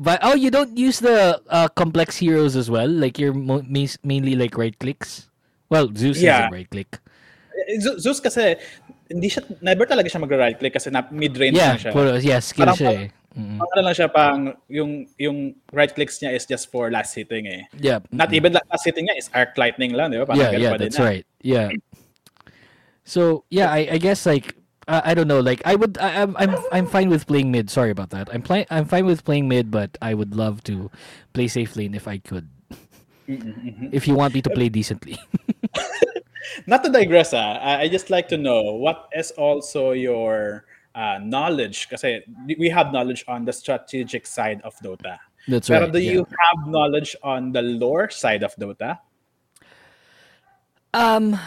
[0.00, 2.88] But oh, you don't use the uh, complex heroes as well.
[2.88, 3.62] Like you're mo-
[4.02, 5.28] mainly like right clicks.
[5.68, 6.48] Well, Zeus Yeah.
[6.48, 6.96] is a right click.
[7.78, 8.56] Ze- Zeus kasi,
[9.12, 11.92] hindi siya, never talaga siya mag-right click kasi na mid-range Yeah, siya.
[11.92, 13.08] puro, yeah, skill Parang- siya eh.
[13.38, 13.62] Mm.
[13.62, 17.46] Pang ano lang siya, pang, yung, yung right clicks niya is just for last hitting
[17.46, 17.62] eh.
[17.78, 18.00] Yeah.
[18.10, 20.26] Not even la- last hitting niya is arc lightning lang, di ba?
[20.26, 21.04] Parang yeah, yeah, that's na.
[21.04, 21.26] right.
[21.44, 21.70] Yeah.
[23.10, 24.54] So yeah, I, I guess like
[24.86, 25.42] I, I don't know.
[25.42, 27.66] Like I would I, I'm I'm I'm fine with playing mid.
[27.68, 28.30] Sorry about that.
[28.30, 30.94] I'm playing I'm fine with playing mid, but I would love to
[31.34, 32.46] play safe lane if I could.
[33.90, 35.18] If you want me to play decently.
[36.70, 41.18] Not to digress, ah, I I just like to know what is also your uh,
[41.18, 45.18] knowledge kasi we have knowledge on the strategic side of Dota.
[45.50, 45.92] That's Pero right.
[45.92, 46.14] do yeah.
[46.14, 49.02] you have knowledge on the lore side of Dota?
[50.94, 51.38] Um,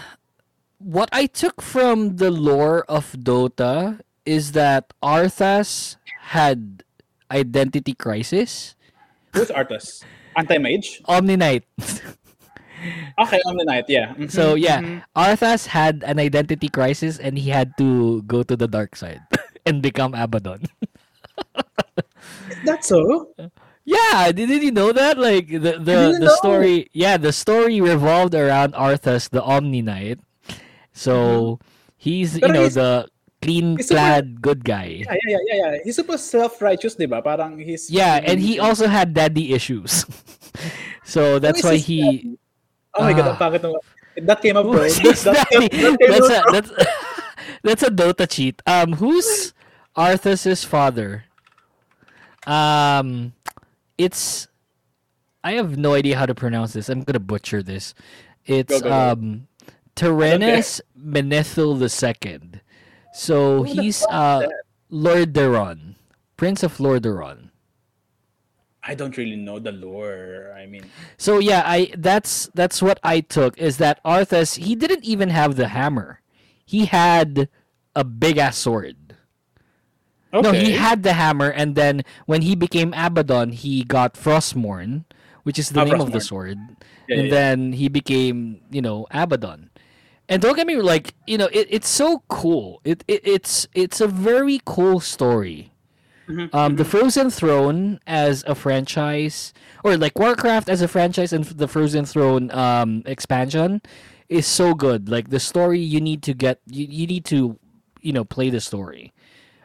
[0.84, 5.96] what I took from the lore of Dota is that Arthas
[6.32, 6.84] had
[7.32, 8.76] identity crisis.
[9.34, 10.04] Who's Arthas?
[10.36, 11.02] Anti-mage?
[11.06, 11.64] Omni Knight.
[13.18, 14.12] Okay, on the night, yeah.
[14.14, 14.28] Mhm.
[14.28, 19.00] so yeah, Arthas had an identity crisis and he had to go to the dark
[19.00, 19.24] side
[19.66, 20.68] and become Abaddon.
[22.66, 23.32] That's so.
[23.86, 25.18] yeah, didn't you know that?
[25.18, 26.36] Like the the, the know.
[26.36, 30.20] story, yeah, the story revolved around Arthas, the Omni Knight.
[30.94, 31.60] So
[31.98, 33.08] he's you know he's- the
[33.44, 35.04] clean clad good guy.
[35.04, 35.72] Yeah, yeah, yeah, yeah.
[35.84, 37.20] He's super self-righteous, di ba?
[37.22, 37.92] Parang he's...
[37.92, 40.08] Yeah, and he also had daddy issues.
[41.04, 42.38] so that's why he
[42.96, 43.36] Oh my God, Ah.
[43.36, 43.82] ang pangit naman.
[44.24, 44.88] That came up, bro.
[44.88, 44.96] Who's
[45.28, 45.68] That, that, daddy?
[45.76, 46.54] that, that came That's a up, bro.
[46.56, 46.70] that's
[47.68, 48.62] that's a Dota cheat.
[48.64, 49.52] Um who's
[49.98, 51.26] Arthas's father?
[52.48, 53.34] Um
[53.98, 54.48] it's
[55.44, 56.88] I have no idea how to pronounce this.
[56.88, 57.92] I'm gonna butcher this.
[58.46, 59.12] It's Go, go, go.
[59.20, 59.48] um
[59.96, 62.62] Tyrannus Menethil the second.
[63.12, 64.52] So Who he's uh that?
[64.92, 65.96] Lordaeron.
[66.38, 67.50] Prince of Lordaeron.
[68.84, 70.54] I don't really know the lore.
[70.58, 75.06] I mean, So yeah, I that's that's what I took is that Arthas he didn't
[75.06, 76.20] even have the hammer.
[76.66, 77.48] He had
[77.96, 79.16] a big ass sword.
[80.34, 80.42] okay.
[80.42, 85.06] No, he had the hammer and then when he became Abaddon, he got Frostmourne,
[85.44, 86.58] which is the Ah, name of the sword.
[87.08, 87.32] Yeah, and yeah.
[87.32, 89.70] then he became, you know, Abaddon.
[90.34, 92.82] And don't get me like, you know, it, it's so cool.
[92.84, 95.72] It, it it's it's a very cool story.
[96.30, 99.54] Mm-hmm, Um, the Frozen Throne as a franchise,
[99.84, 103.82] or like Warcraft as a franchise, and the Frozen Throne um, expansion
[104.30, 105.10] is so good.
[105.10, 107.60] Like the story, you need to get, you, you need to,
[108.02, 109.14] you know, play the story.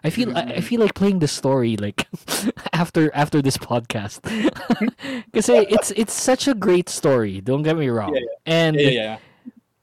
[0.05, 0.59] I feel I, Mm-hmm.
[0.59, 2.07] I feel like playing the story like
[2.73, 4.23] after after this podcast
[5.33, 7.41] because it's it's such a great story.
[7.41, 8.15] Don't get me wrong.
[8.15, 9.19] Yeah, And yeah, yeah, yeah.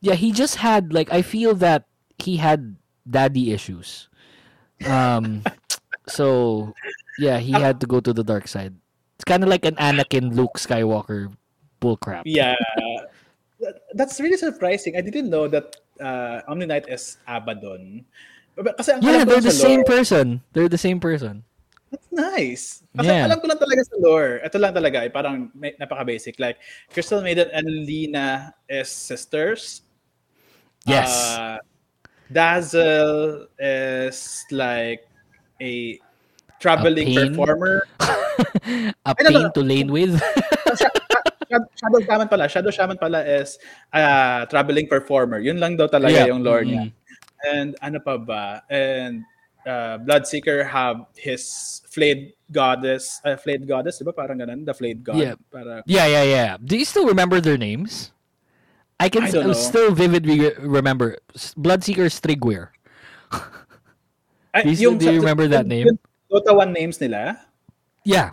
[0.05, 1.89] Yeah, he just had like I feel that
[2.21, 2.77] he had
[3.09, 4.05] daddy issues.
[4.85, 5.41] Um
[6.07, 6.69] so
[7.17, 8.77] yeah, he had to go to the dark side.
[9.17, 11.33] It's kind of like an Anakin Luke Skywalker
[11.81, 12.23] bullcrap.
[12.29, 12.53] Yeah.
[13.95, 14.97] That's really surprising.
[14.97, 18.03] I didn't know that uh, Omni Knight is Abaddon.
[18.59, 20.25] But- Kasi ang Yeah, they're the sa same lore, person.
[20.51, 21.47] They're the same person.
[21.87, 22.83] That's nice.
[22.91, 23.31] Kasi Yeah.
[23.31, 24.43] alam ko lang talaga sa lore.
[24.43, 26.35] Ito lang talaga, eh, parang may- napaka-basic.
[26.35, 26.59] Like,
[26.91, 29.84] Crystal Maiden and Lina is sisters.
[30.85, 31.11] Yes.
[31.37, 31.57] Uh,
[32.31, 35.05] Dazzle is like
[35.61, 35.99] a
[36.59, 37.33] traveling pain?
[37.33, 37.85] performer.
[38.01, 40.17] a Ay, no, no, pain to lane with.
[41.49, 42.49] Shadow, Shaman pala.
[42.49, 43.57] Shadow Shaman pala is
[43.93, 45.39] uh, traveling performer.
[45.39, 46.27] Yun lang daw talaga Yeah.
[46.33, 46.89] yung lore niya.
[46.89, 46.93] Mm.
[47.45, 48.65] And ano pa ba?
[48.69, 49.21] And
[49.65, 54.13] uh, Bloodseeker have his flayed goddess, uh, flayed goddess, di ba?
[54.13, 55.21] Parang ganun, the flayed god.
[55.21, 55.35] Yeah.
[55.53, 56.49] Para, yeah, yeah, yeah.
[56.57, 58.11] Do you still remember their names?
[58.99, 59.67] I can I don't s- know.
[59.69, 61.17] still vividly re- remember
[61.59, 62.69] Bloodseeker Strygwyr.
[64.55, 65.99] Ay, Do you- do you remember that name?
[66.31, 67.35] Dota 1 names nila.
[68.07, 68.31] Yeah.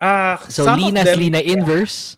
[0.00, 2.16] Ah, So Lina's them- Lina inverse.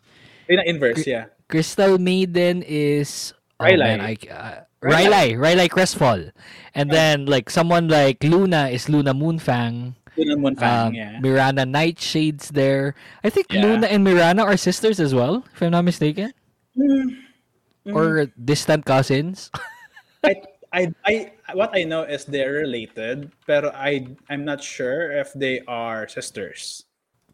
[0.49, 1.33] Lina inverse, yeah.
[1.49, 3.79] Crystal Maiden is oh Rylai.
[3.97, 5.07] man, I, uh, Rylai.
[5.07, 6.31] Rylai, Rylai Crestfall,
[6.75, 9.95] and then like someone like Luna is Luna Moonfang.
[10.19, 11.19] Yun ang one Um, yeah.
[11.23, 12.95] Mirana Nightshade's there.
[13.25, 13.63] I think Yeah.
[13.63, 16.35] Luna and Mirana are sisters as well, if I'm not mistaken,
[16.79, 17.16] Mm.
[17.95, 19.51] or distant cousins.
[20.25, 20.43] I,
[20.73, 25.61] I, I, what I know is they're related, but I, I'm not sure if they
[25.66, 26.85] are sisters.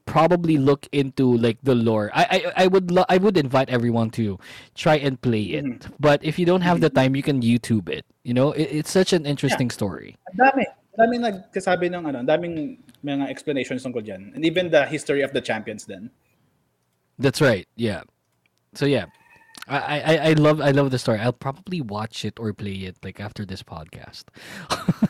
[0.06, 2.12] Probably look into like the lore.
[2.14, 2.22] I
[2.56, 4.38] I, I would lo- I would invite everyone to
[4.76, 5.64] try and play it.
[5.64, 5.94] Mm-hmm.
[5.98, 8.06] But if you don't have the time, you can YouTube it.
[8.22, 10.14] You know, it, it's such an interesting story.
[10.30, 10.64] Ang dami.
[10.96, 14.30] Daming nagkasabi ng ano, daming mga explanations tungkol dyan.
[14.32, 16.08] And even the history of the champions then.
[17.18, 17.66] That's right.
[17.74, 18.06] Yeah.
[18.78, 19.10] So yeah,
[19.68, 21.18] I, I I love I love the story.
[21.18, 24.30] I'll probably watch it or play it like after this podcast.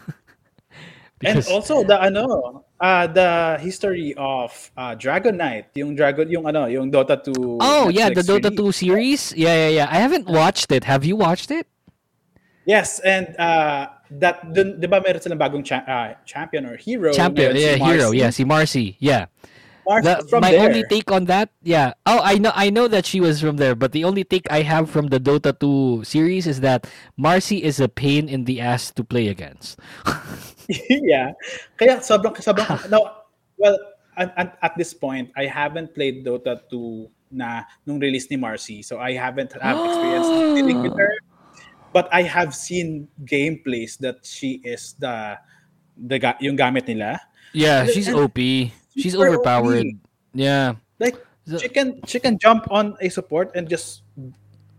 [1.25, 6.45] And because also the ano, uh, the history of uh, Dragon Knight, yung Dragon, yung
[6.45, 7.57] ano, yung Dota 2.
[7.61, 8.57] oh yeah, the Netflix Dota release.
[8.57, 9.23] Two series.
[9.33, 9.89] Yeah yeah yeah.
[9.89, 10.85] I haven't watched it.
[10.85, 11.67] Have you watched it?
[12.67, 13.89] Yes, and uh,
[14.21, 17.15] that dun, 'di ba meron silang bagong cha- uh, champion or hero?
[17.17, 17.57] Champion.
[17.57, 18.07] Ngayon si Yeah, hero.
[18.13, 18.87] Yeah, see Marcy.
[19.01, 19.33] Yeah.
[19.87, 20.67] Marci The- from my there.
[20.67, 21.95] only take on that, yeah.
[22.05, 24.63] Oh, I know, I know that she was from there, but the only take I
[24.63, 26.87] have from the Dota 2 series is that
[27.19, 29.79] Marci is a pain in the ass to play against.
[30.91, 31.31] yeah.
[31.79, 33.23] Kaya sobrang sobrang no,
[33.55, 33.79] well
[34.19, 37.07] at, at, at this point I haven't played Dota 2
[37.39, 38.83] na nung release ni Marci.
[38.85, 40.27] So I haven't have experience
[40.59, 41.15] dealing with her.
[41.95, 45.39] But I have seen gameplays that she is the
[45.97, 47.23] the yung gamit nila.
[47.55, 48.37] Yeah, she's And- OP.
[48.97, 49.87] She's super overpowered.
[49.87, 50.09] OP.
[50.35, 50.77] Yeah.
[50.99, 51.17] Like
[51.47, 54.03] she can she can jump on a support and just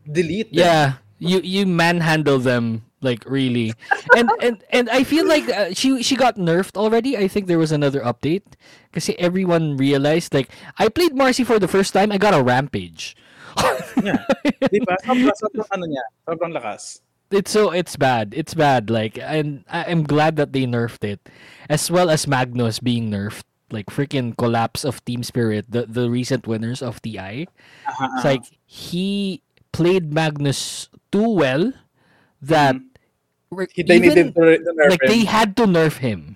[0.09, 0.65] delete them.
[0.65, 0.85] Yeah,
[1.19, 3.73] you you manhandle them like really,
[4.17, 7.15] and and and I feel like uh, she she got nerfed already.
[7.15, 8.57] I think there was another update
[8.89, 12.11] because everyone realized like I played Marci for the first time.
[12.11, 13.15] I got a rampage.
[13.97, 14.21] Yeah.
[14.69, 14.93] Di ba?
[15.01, 17.01] Sobrang, sobrang ano niya, sobrang lakas.
[17.31, 18.33] it's so it's bad.
[18.37, 18.89] It's bad.
[18.89, 21.29] Like and I'm glad that they nerfed it,
[21.69, 23.43] as well as Magnus being nerfed.
[23.69, 27.47] Like freaking Collapse of Team Spirit, the the recent winners of TI.
[27.87, 28.07] Uh-huh.
[28.15, 29.43] It's like he
[29.75, 31.73] played Magnus too well
[32.41, 32.75] that
[33.75, 34.41] He- They even- needed to,
[34.75, 36.35] nerf like they had to nerf him.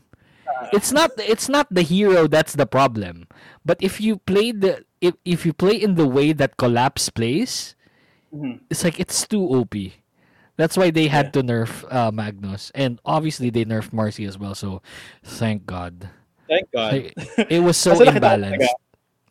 [0.72, 3.28] It's not it's not the hero that's the problem.
[3.68, 7.76] But if you play the if, if you play in the way that Collapse plays,
[8.32, 8.60] Mhm.
[8.72, 9.76] it's like it's too OP.
[10.56, 14.54] That's why they had to nerf uh, Magnus, and obviously they nerfed Marci as well.
[14.56, 14.80] So,
[15.24, 16.08] thank God.
[16.52, 16.92] Thank God.
[16.92, 18.76] Like, it was so Kasi nakita ko imbalanced.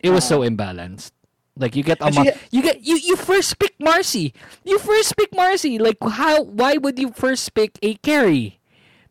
[0.01, 1.13] It was so imbalanced.
[1.61, 4.33] Like you get a ma- you get you you first pick Marci.
[4.65, 5.77] You first pick Marci.
[5.77, 8.57] Like how why would you first pick a carry?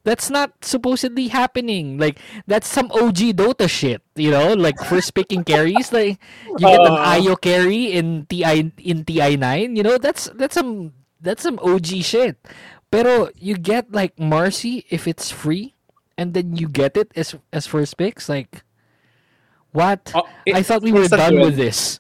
[0.01, 2.01] That's not supposedly happening.
[2.01, 2.17] Like
[2.49, 4.57] that's some OG Dota shit, you know?
[4.57, 6.17] Like first picking carries like
[6.57, 7.13] you get an Uh.
[7.13, 10.01] Ayo carry in TI in TI9, you know?
[10.01, 12.41] That's that's some that's some OG shit.
[12.89, 15.77] Pero you get like Marci if it's free
[16.19, 18.67] and then you get it as as first picks like
[19.71, 20.11] what?
[20.13, 21.99] Oh, it- I thought we were done with this.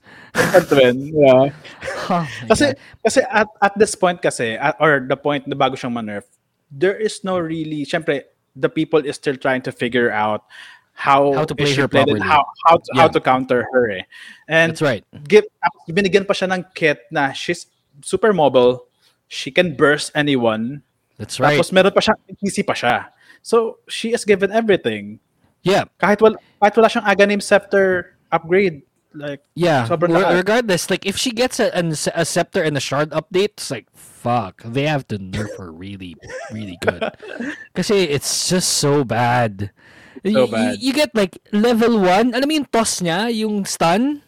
[0.71, 1.49] Win, yeah.
[2.09, 2.77] Oh Kasi, God.
[3.05, 6.25] kasi at, at this point kasi, at, or the point na bago siyang ma-nerf,
[6.69, 10.45] there is no really, syempre, the people is still trying to figure out
[10.93, 12.19] how, How to play her properly.
[12.21, 14.03] how, how, to, how to counter her eh.
[14.49, 15.05] And That's right.
[15.29, 15.45] give,
[15.89, 17.65] binigyan pa siya ng kit na she's
[18.01, 18.85] super mobile,
[19.29, 20.81] she can burst anyone,
[21.17, 21.57] That's right.
[21.57, 23.13] tapos meron pa siya, easy pa siya.
[23.49, 25.17] So, she is given everything.
[25.65, 25.89] yeah.
[25.97, 28.85] Kahit wala, kahit wala siyang Aghanim Scepter upgrade,
[29.17, 29.89] like, Yeah.
[29.89, 33.89] Re- regardless, like if she gets a, a scepter and a shard update, it's like
[33.97, 34.61] fuck.
[34.61, 36.13] They have to nerf her really,
[36.53, 37.01] really good.
[37.73, 39.73] Because it's just so bad.
[40.21, 40.77] So bad.
[40.77, 42.37] You, get like level one.
[42.37, 44.21] Alam mo yung toss niya, yung stun.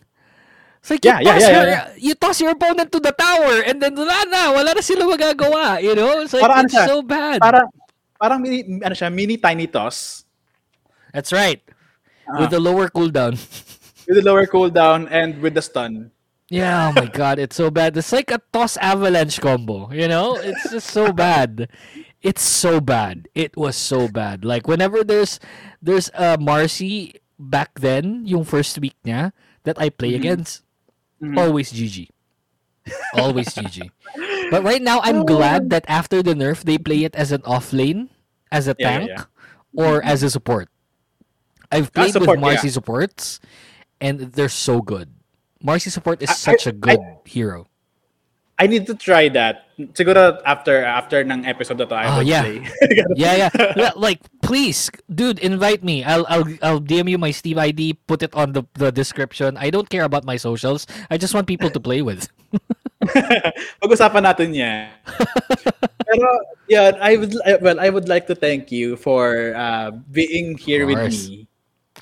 [0.82, 3.14] It's like Yeah, you yeah, toss yeah, her, yeah, you toss your opponent to the
[3.14, 5.78] tower, and then wala na, wala na sila magagawa.
[5.78, 7.38] You know, it's like it's siya, so bad.
[7.38, 7.70] parang,
[8.22, 10.30] parang mini, ano siya, mini tiny toss.
[11.10, 11.66] That's right.
[12.30, 12.46] Ah.
[12.46, 13.34] With the lower cooldown.
[14.08, 16.14] with the lower cooldown and with the stun.
[16.52, 17.96] Yeah, oh my god, it's so bad.
[17.96, 20.36] It's like a toss avalanche combo, you know?
[20.36, 21.72] It's just so bad.
[22.22, 23.32] It's so bad.
[23.34, 24.46] It was so bad.
[24.46, 25.40] Like whenever there's
[25.82, 29.32] there's a Marci back then, yung first week niya
[29.64, 30.62] that I play against,
[31.34, 32.12] always GG.
[33.16, 33.90] Always GG.
[34.52, 35.28] But right now I'm oh.
[35.28, 38.12] glad that after the nerf they play it as an off lane,
[38.52, 39.24] as a Yeah, yeah, tank, yeah.
[39.80, 40.68] or as a support.
[41.72, 42.76] I've played support, with Marci yeah.
[42.76, 43.40] supports
[44.04, 45.08] and they're so good.
[45.64, 47.72] Marci support is I- such a I- good hero.
[48.62, 49.74] I need to try that.
[49.98, 52.46] Siguro after after ng episode na to, I Oh, yeah.
[52.46, 52.62] play.
[53.18, 53.50] Yeah, yeah.
[53.90, 56.04] Yeah, Like, please, dude, invite me.
[56.06, 57.98] I'll, I'll, I'll DM you my Steam ID.
[58.06, 59.58] Put it on the, the description.
[59.58, 60.86] I don't care about my socials.
[61.10, 62.30] I just want people to play with.
[63.82, 64.90] Pag-usapan natin yan.
[66.12, 66.28] Pero,
[66.68, 71.00] yeah, I would, well, I would like to thank you for uh, being here with
[71.00, 71.48] me.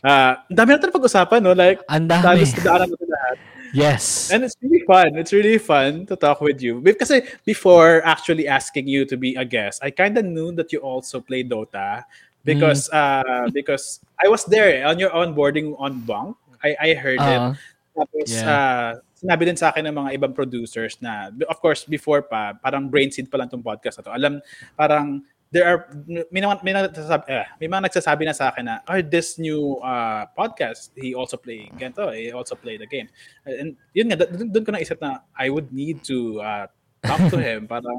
[0.02, 1.54] Uh, ang dami natin pag-usapan, no?
[1.54, 2.24] Like, Ang dami.
[2.42, 3.38] halos daanan natin lahat.
[3.74, 4.32] Yes.
[4.34, 5.14] And it's really fun.
[5.18, 6.82] It's really fun to talk with you.
[6.82, 10.74] Be- Kasi before actually asking you to be a guest, I kind of knew that
[10.74, 12.02] you also play Dota
[12.42, 16.34] because uh because I was there on your onboarding on Bunk.
[16.66, 17.40] I I heard it.
[17.40, 17.54] Uh,
[17.94, 18.48] Tapos yeah.
[18.50, 18.90] uh,
[19.20, 23.12] sinabi din sa akin ng mga ibang producers na of course before pa parang brain
[23.12, 24.12] seed pa lang tong podcast na to.
[24.16, 24.34] Alam
[24.80, 25.20] parang
[25.52, 25.92] there are
[26.30, 29.82] may mga, may, nagsasabi, eh, may mga nagsasabi na sa akin na oh, this new
[29.84, 33.10] uh, podcast he also play ganito he also play the game
[33.44, 36.66] and yun nga doon ko naisip na I would need to uh,
[37.04, 37.90] talk to him para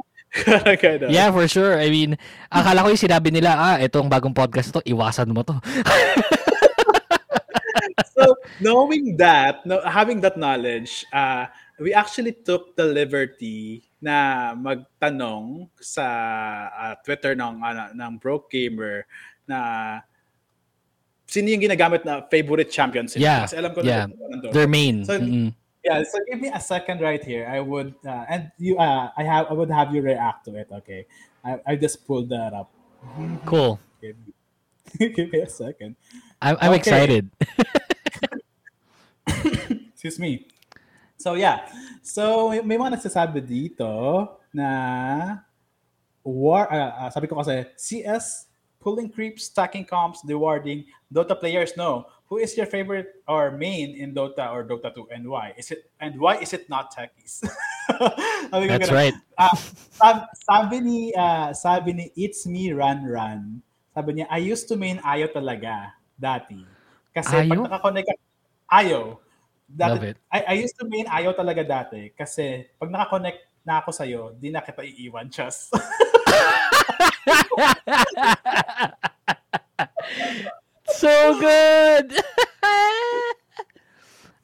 [0.79, 1.75] kind of yeah, for sure.
[1.75, 2.15] I mean,
[2.55, 5.59] akala ko yung sinabi nila, ah, itong bagong podcast to, iwasan mo to.
[8.61, 11.47] knowing that, no, having that knowledge, uh,
[11.79, 16.05] we actually took the liberty na magtanong sa
[16.73, 19.05] uh, Twitter ng ano, ng Broke Gamer
[19.49, 20.01] na
[21.31, 23.25] sino yung ginagamit na favorite champions nila.
[23.25, 24.07] Yeah, Kasi alam ko yeah.
[24.09, 24.51] na.
[24.53, 25.05] Their main.
[25.05, 25.55] So, Mm-mm.
[25.81, 27.49] Yeah, so give me a second right here.
[27.49, 30.69] I would uh, and you uh, I have I would have you react to it.
[30.69, 31.09] Okay,
[31.41, 32.69] I, I just pulled that up.
[33.49, 33.81] Cool.
[33.97, 35.97] Give me, give me a second.
[36.37, 36.85] I'm, I'm Okay.
[36.85, 37.25] excited.
[39.95, 40.47] Excuse me.
[41.21, 41.69] So yeah.
[42.01, 43.93] So may, mga nagsasabi dito
[44.57, 45.45] na
[46.25, 48.49] war ah, ah, sabi ko kasi CS
[48.81, 52.09] pulling creeps, stacking comps, rewarding Dota players no.
[52.33, 55.53] Who is your favorite or main in Dota or Dota 2 and why?
[55.59, 57.43] Is it and why is it not techies?
[57.91, 58.95] That's ganun.
[58.95, 59.17] right.
[59.37, 59.53] Ah,
[59.93, 63.61] sab- sabi ni ah, sabi ni It's Me Run Run.
[63.93, 66.65] Sabi niya I used to main Ayo talaga dati.
[67.13, 67.53] Kasi Ayo?
[67.53, 68.15] pag nakakonect ka
[68.71, 69.19] Ayo.
[69.71, 70.17] Dati, Love it.
[70.31, 74.51] I, I used to main Ayo talaga dati kasi pag nakakonect na ako sa'yo, di
[74.51, 75.69] na kita iiwan, Chas.
[80.97, 82.07] so good.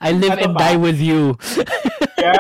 [0.01, 0.61] I live Ano and pa?
[0.61, 1.35] die with you.
[2.21, 2.37] yeah.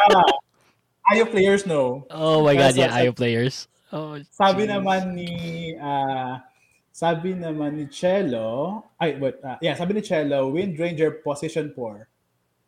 [1.11, 2.05] Ayo players know.
[2.11, 3.66] Oh my god, yeah, Ayo players.
[3.91, 4.76] Oh, Sabi jeez.
[4.76, 5.30] naman ni
[5.80, 6.43] ah,
[6.97, 12.09] sabi naman ni Cello, ay wait, ah, yeah, sabi ni Cello, Wind Ranger position 4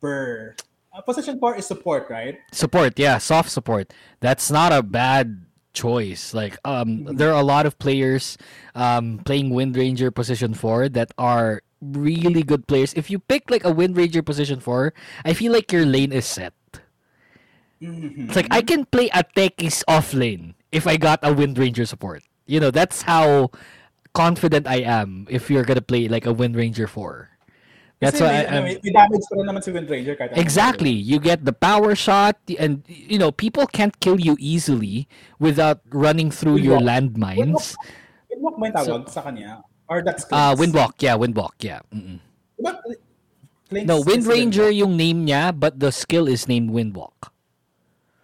[0.04, 0.52] per
[0.92, 2.36] ah, position 4 is support, right?
[2.52, 3.88] support, yeah, soft support.
[4.20, 6.36] That's not a bad choice.
[6.36, 8.36] Like, um, there are a lot of players
[8.76, 12.92] um playing Wind Ranger position four that are really good players.
[12.92, 14.92] If you pick like a Wind Ranger position four,
[15.24, 16.52] I feel like your lane is set.
[17.80, 21.88] It's like I can play a Techies off lane if I got a Wind Ranger
[21.88, 22.20] support.
[22.44, 23.52] You know, that's how
[24.12, 27.30] confident I am if you're gonna play like a Wind Ranger 4.
[27.98, 30.94] That's why I, ano, I'm, may, may damage pa naman si Wind Ranger kahit Exactly.
[30.94, 35.10] You get the power shot, and you know people can't kill you easily
[35.42, 37.74] without running through your landmines.
[38.30, 39.66] Windwalk mo yung tawag sa kanya?
[39.90, 41.80] Or that's Uh, windwalk, yeah, windwalk, yeah.
[41.90, 42.20] Mm-mm.
[42.60, 42.78] Diba,
[43.84, 44.78] No, Wind Ranger Windwalk?
[44.78, 47.34] yung name niya, but the skill is named Windwalk.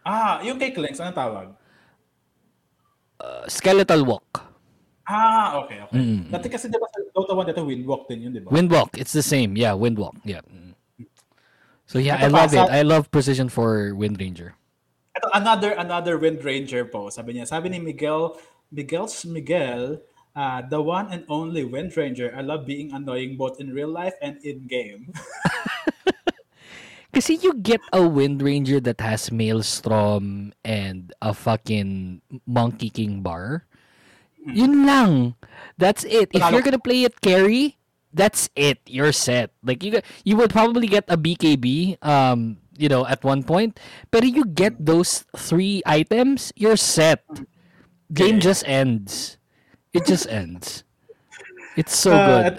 [0.06, 1.48] Ah, yung kay Clinkz, anong tawag?
[3.18, 4.53] Uh, skeletal Walk.
[5.04, 6.00] Ah, okay, okay.
[6.00, 8.48] Mm, mm, Dati kasi diba sa Dota 1 dito, Windwalk din yun, di ba?
[8.48, 9.52] Windwalk, it's the same.
[9.52, 10.16] Yeah, Windwalk.
[10.24, 10.40] Yeah.
[10.48, 10.72] Mm.
[11.84, 12.68] So yeah, I Ito pa, love it.
[12.72, 14.56] I love precision for Wind Ranger.
[15.14, 17.12] Ito, another another Wind Ranger po.
[17.12, 18.40] Sabi niya, sabi ni Miguel,
[18.72, 20.00] Miguel's Miguel,
[20.32, 22.32] uh, the one and only Wind Ranger.
[22.32, 25.12] I love being annoying both in real life and in game.
[27.14, 33.68] Kasi you get a Wind Ranger that has Maelstrom and a fucking Monkey King bar.
[34.46, 35.34] Yun lang.
[35.78, 36.28] That's it.
[36.32, 37.76] If you're gonna play it carry,
[38.12, 38.78] that's it.
[38.86, 39.50] You're set.
[39.64, 43.80] Like you, you would probably get a BKB, um, you know, at one point.
[44.10, 47.24] But you get those three items, you're set.
[48.12, 48.52] Game Okay.
[48.52, 49.38] just ends.
[49.92, 50.84] It just ends.
[51.76, 52.56] It's so Uh, good.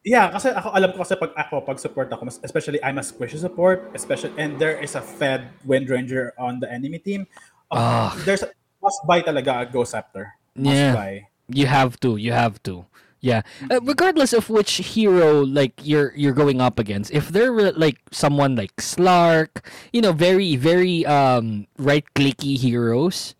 [0.00, 3.04] Yeah, kasi ako alam ko kasi pag ako pag support ako, mas- especially I'm a
[3.04, 7.28] squishy support, especially and there is a fed Wind Ranger on the enemy team.
[7.68, 8.10] Uh, Ah.
[8.24, 8.48] there's a,
[8.80, 10.39] must buy talaga a Ghost Scepter.
[10.56, 10.94] Must Yeah.
[10.94, 11.26] buy.
[11.48, 12.16] You have to.
[12.16, 12.86] You have to.
[13.20, 13.42] Yeah.
[13.70, 18.00] Uh, regardless of which hero like you're you're going up against, if they're re- like
[18.12, 19.60] someone like Slark,
[19.92, 23.34] you know, very very um right clicky heroes,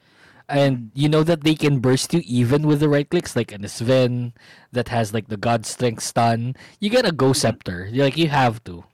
[0.53, 3.65] and you know that they can burst you even with the right clicks, like an
[3.69, 4.35] Sven
[4.73, 7.89] that has like the God Strength stun, you get a Ghost Scepter.
[7.89, 8.85] You're Like you have to.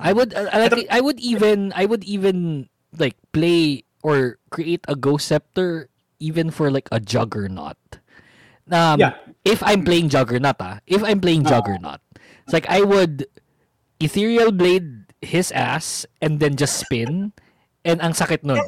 [0.00, 4.80] I would I, I like I would even I would even like play or create
[4.88, 5.89] a Ghost Scepter
[6.20, 7.76] even for like a Juggernaut.
[8.70, 9.16] Um, Yeah.
[9.44, 11.98] if I'm playing Juggernaut, ah, if I'm playing Juggernaut,
[12.46, 13.26] it's like I would
[13.98, 17.32] Ethereal Blade his ass and then just spin,
[17.84, 18.62] and ang sakit nun.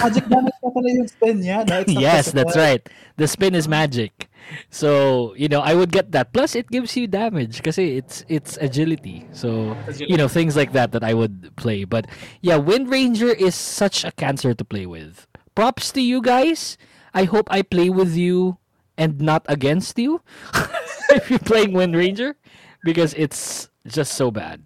[0.00, 1.66] Magic damage pala yung spin niya.
[1.68, 1.84] no?
[2.00, 2.80] Yes, that's right.
[3.16, 4.28] The spin is magic.
[4.70, 6.32] So, you know, I would get that.
[6.32, 9.26] Plus it gives you damage kasi it's it's agility.
[9.36, 11.84] So, you know, things like that that I would play.
[11.84, 12.06] But
[12.40, 15.26] yeah, Wind Ranger is such a cancer to play with.
[15.54, 16.78] Props to you guys.
[17.14, 18.58] I hope I play with you
[18.96, 20.20] and not against you
[21.10, 22.36] if you're playing Wind Ranger
[22.84, 24.62] because it's just so bad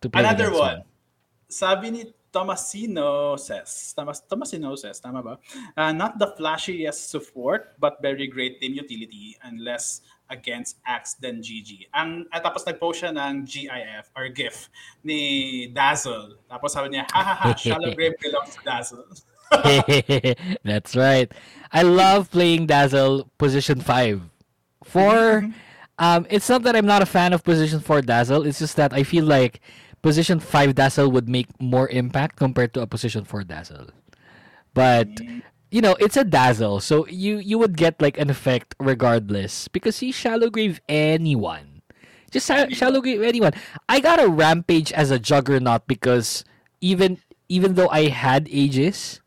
[0.00, 0.78] to play Another against one.
[1.48, 5.38] Sabi ni Tomasino says, Tomas, Tomasino says, tama ba?
[5.76, 11.88] Uh, not the flashiest support, but very great team utility unless against Axe then GG.
[11.96, 14.68] Ang, at tapos nag-post siya ng GIF or GIF
[15.00, 16.36] ni Dazzle.
[16.52, 19.08] Tapos sabi niya, ha ha ha, Shallow Grave belongs to Dazzle.
[20.64, 21.30] That's right.
[21.72, 24.22] I love playing Dazzle position five.
[24.84, 25.48] For
[25.98, 28.46] um, it's not that I'm not a fan of position four Dazzle.
[28.46, 29.60] It's just that I feel like
[30.02, 33.88] position five Dazzle would make more impact compared to a position four Dazzle.
[34.74, 35.08] But
[35.70, 39.98] you know, it's a Dazzle, so you you would get like an effect regardless because
[39.98, 41.82] he shallow grave anyone.
[42.30, 43.52] Just sha- shallow grave anyone.
[43.88, 46.44] I got a rampage as a juggernaut because
[46.80, 47.18] even
[47.48, 49.20] even though I had Aegis,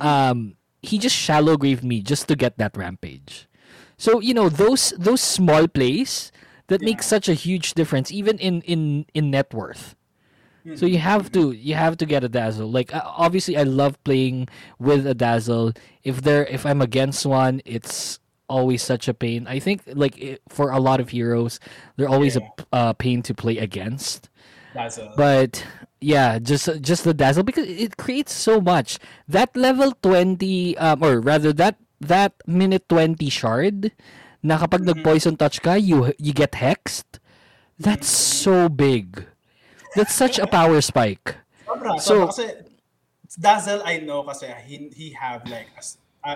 [0.00, 3.48] um, he just shallow grave me just to get that rampage.
[3.96, 6.32] So you know those those small plays
[6.68, 9.94] that make such a huge difference, even in in in net worth.
[10.74, 12.70] So you have to you have to get a dazzle.
[12.70, 15.72] Like uh, obviously, I love playing with a dazzle.
[16.04, 19.46] If there if I'm against one, it's always such a pain.
[19.46, 21.58] I think like it, for a lot of heroes,
[21.96, 24.28] they're always a uh, pain to play against.
[24.74, 25.12] Dazzle.
[25.16, 25.64] But
[26.00, 28.98] yeah, just just the dazzle because it creates so much.
[29.28, 33.92] That level 20 um or rather that that minute 20 shard
[34.42, 37.22] na kapag nag-poison touch ka, you you get hexed.
[37.78, 39.26] That's so big.
[39.94, 41.36] That's such a power spike.
[41.66, 42.34] Sobra, So- sobra.
[42.34, 42.46] Kasi
[43.32, 45.80] Dazzle, I know kasi he, he have like a,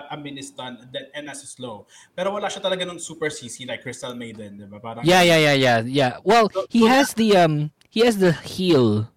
[0.09, 1.85] a, a stun that, and as slow.
[2.17, 4.81] Pero wala siya talaga nung super CC like Crystal Maiden, di ba?
[4.81, 6.13] Parang, Yeah, yeah, yeah, yeah, yeah.
[6.25, 9.09] Well, he so has the um he has the heal.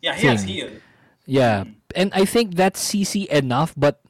[0.00, 0.54] Yeah, he has thing.
[0.54, 0.70] heal.
[1.26, 1.64] Yeah.
[1.64, 1.70] Hmm.
[1.96, 4.00] And I think that's CC enough but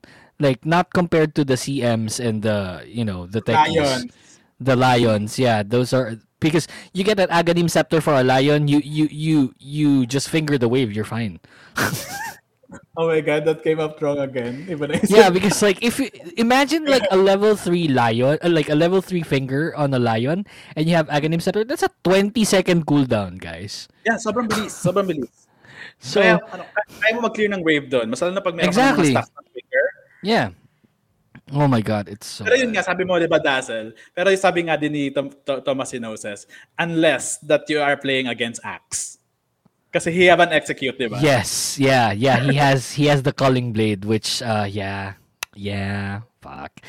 [0.40, 3.76] like not compared to the CMs and the, you know, the techies.
[3.76, 4.10] Lion.
[4.60, 8.80] The lions, yeah, those are because you get an Aghanim scepter for a lion, you
[8.82, 11.38] you you you just finger the wave, you're fine.
[13.00, 14.68] Oh my god, that came up wrong again.
[14.68, 18.76] Na Yeah, because like if you imagine like a level three lion, uh, like a
[18.76, 20.44] level three finger on a lion,
[20.76, 23.88] and you have Aghanim scepter, that's a twenty second cooldown, guys.
[24.04, 24.76] Yeah, sobrang bilis.
[24.76, 25.32] Sobrang bilis.
[25.98, 26.62] So Kaya, ano,
[27.02, 28.06] kaya mo mag-clear ng wave doon.
[28.06, 29.14] Mas lalo na pag meron Exactly.
[29.14, 29.84] ka ng finger.
[30.22, 30.48] yeah.
[31.50, 32.46] Oh my god, it's so.
[32.46, 33.94] Pero yun nga, sabi mo, di ba, Dazzle?
[34.14, 36.46] Pero yung sabi nga din ni Tom, Tom, Thomas Hinoses,
[36.78, 39.17] unless that you are playing against Axe.
[39.98, 41.18] Kasi he have an execute, di ba?
[41.18, 42.38] Yes, yeah, yeah.
[42.38, 45.18] He has he has the culling blade, which uh yeah,
[45.58, 46.22] yeah.
[46.38, 46.70] Fuck.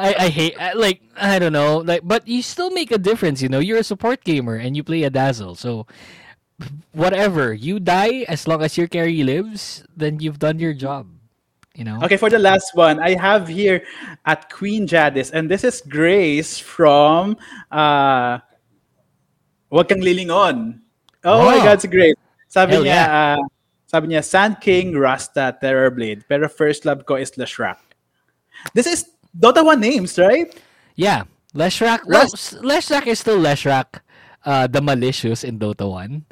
[0.00, 3.44] I I hate I, like I don't know like, but you still make a difference.
[3.44, 5.84] You know, you're a support gamer and you play a dazzle, so
[6.96, 11.04] whatever you die as long as your carry lives, then you've done your job.
[11.76, 12.00] You know.
[12.00, 13.84] Okay, for the last one, I have here
[14.24, 17.36] at Queen Jadis, and this is Grace from
[17.68, 18.40] uh,
[19.68, 20.85] Huwag Kang Lilingon.
[21.26, 21.64] Oh, my Oh.
[21.66, 22.14] God, it's great.
[22.46, 23.42] Sabi Hell niya, uh,
[23.90, 27.76] sabi niya, Sand King, Rasta, Terror Blade, pero first love ko is Leshrac.
[28.72, 30.46] This is Dota 1 names, right?
[30.94, 32.06] Yeah, Leshrac.
[32.06, 32.30] Well,
[32.62, 34.00] Leshrac is still Leshrac,
[34.46, 36.24] uh, the malicious in Dota 1.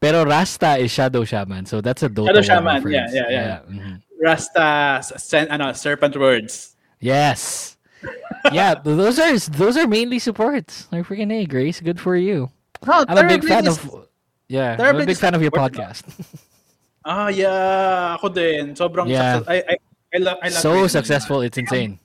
[0.00, 3.14] Pero Rasta is Shadow Shaman, so that's a Dota Shadow 1 Shaman, yeah, reference.
[3.16, 3.58] yeah, yeah.
[3.66, 4.02] mhm.
[4.22, 6.76] Rasta, sen, ano, Serpent Wards.
[7.00, 7.76] Yes.
[8.52, 10.86] yeah, those are those are mainly supports.
[10.92, 11.80] Like freaking A, Grace.
[11.80, 12.50] Good for you.
[12.86, 14.06] No, I'm a big fan is, of.
[14.52, 16.04] Yeah, Terror I'm a big fan of your podcast.
[17.02, 18.14] Ah, yeah.
[18.14, 18.78] Ako din.
[18.78, 19.42] Sobrang Yeah.
[19.42, 19.50] success.
[19.50, 19.76] I, I,
[20.14, 21.98] I love, I love so Grace successful, it's insane.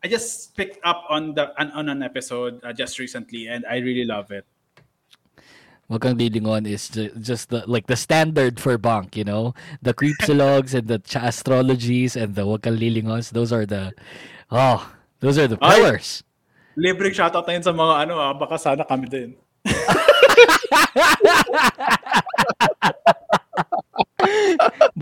[0.00, 3.84] I just picked up on the on, on an episode uh, just recently, and I
[3.84, 4.48] really love it.
[5.84, 9.52] Wag kang lilingon is ju- just the like the standard for Bunk, you know?
[9.84, 13.92] The creepsilogs and the cha- astrologies and the wag kang lilingons, those are the
[14.48, 14.80] oh,
[15.20, 15.76] those are the Ay!
[15.76, 16.24] pillars.
[16.80, 19.36] Libreng shoutout na yun sa mga ano ah, baka sana kami din.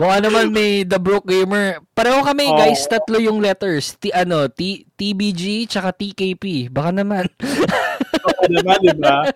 [0.01, 1.77] Baka naman may The Broke Gamer.
[1.93, 2.57] Pareho kami, Oo.
[2.57, 2.89] guys.
[2.89, 3.93] Tatlo yung letters.
[4.01, 6.73] T, ano, T, TBG, tsaka TKP.
[6.73, 7.29] Baka naman.
[8.25, 9.29] Oo naman, di ba?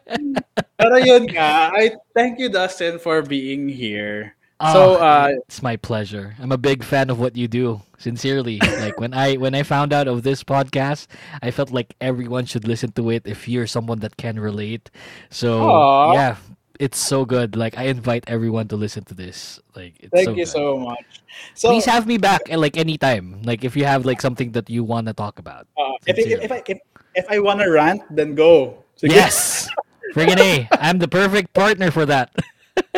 [0.74, 4.34] Pero yun nga, I thank you Dustin for being here.
[4.58, 6.34] So, Ah, uh, it's my pleasure.
[6.42, 7.86] I'm a big fan of what you do.
[8.00, 11.12] Sincerely, like when I when I found out of this podcast,
[11.44, 14.88] I felt like everyone should listen to it if you're someone that can relate.
[15.28, 16.14] So Aw.
[16.16, 16.34] yeah,
[16.80, 17.56] it's so good.
[17.56, 19.60] Like I invite everyone to listen to this.
[19.76, 20.48] Like it's thank so you good.
[20.48, 21.22] so much.
[21.54, 23.42] So, Please have me back at like anytime.
[23.44, 25.68] Like if you have like something that you want to talk about.
[25.78, 26.80] uh, if, if, if, I, if,
[27.16, 28.84] if I wanna rant, then go.
[28.98, 29.12] Sige.
[29.12, 29.68] Yes.
[30.14, 30.68] Friggin' A.
[30.80, 32.32] I'm the perfect partner for that.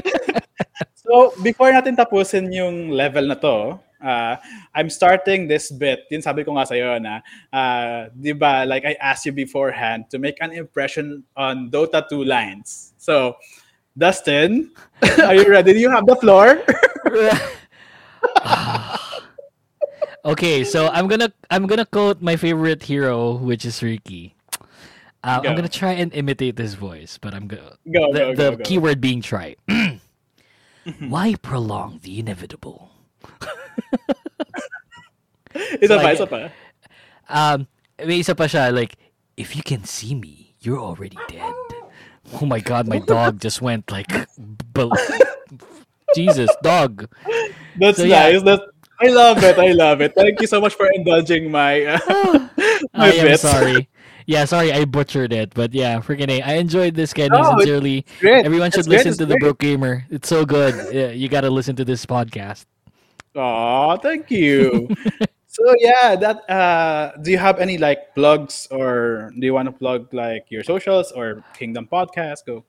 [1.08, 4.36] So, before natin tapusin yung level na to, uh,
[4.76, 6.04] I'm starting this bit.
[6.12, 7.24] Yun sabi ko nga sa'yo na,
[7.56, 12.28] uh, di ba, like I asked you beforehand to make an impression on Dota 2
[12.28, 12.92] lines.
[13.00, 13.40] So,
[13.98, 14.72] Dustin,
[15.24, 15.74] are you ready?
[15.74, 16.62] Do you have the floor?
[20.26, 24.36] okay, so I'm gonna I'm gonna quote my favorite hero, which is Riki.
[25.24, 25.50] Uh, Go.
[25.50, 28.56] I'm gonna try and imitate his voice, but I'm gonna Go, the, go, the go,
[28.58, 28.64] go.
[28.64, 29.56] keyword being try.
[31.00, 32.92] Why prolong the inevitable?
[35.82, 36.50] isa So, pa, I isa pa.
[37.28, 37.68] Um,
[38.00, 38.96] may isa pa siya, like,
[39.36, 41.54] if you can see me, you're already dead.
[42.42, 44.12] Oh my god, my dog just went like,
[46.16, 47.08] Jesus, dog.
[47.80, 48.32] That's So, yeah.
[48.32, 48.44] nice.
[48.44, 48.62] That's,
[49.00, 49.58] I love it.
[49.60, 50.14] I love it.
[50.16, 52.00] Thank you so much for indulging my, uh,
[52.94, 53.42] my I am bits.
[53.44, 53.90] sorry.
[54.26, 56.42] Yeah, sorry, I butchered it, but yeah, freaking A.
[56.42, 57.30] I enjoyed this, Kenny.
[57.30, 59.38] No, sincerely, everyone should listen to the.
[59.38, 60.06] Broke Gamer.
[60.10, 60.94] It's so good.
[60.94, 62.66] Yeah, you got to listen to this podcast.
[63.36, 64.90] Aw, thank you.
[65.58, 69.74] so yeah, that uh do you have any like plugs or do you want to
[69.74, 72.46] plug like your socials or Kingdom Podcast?
[72.46, 72.64] Go.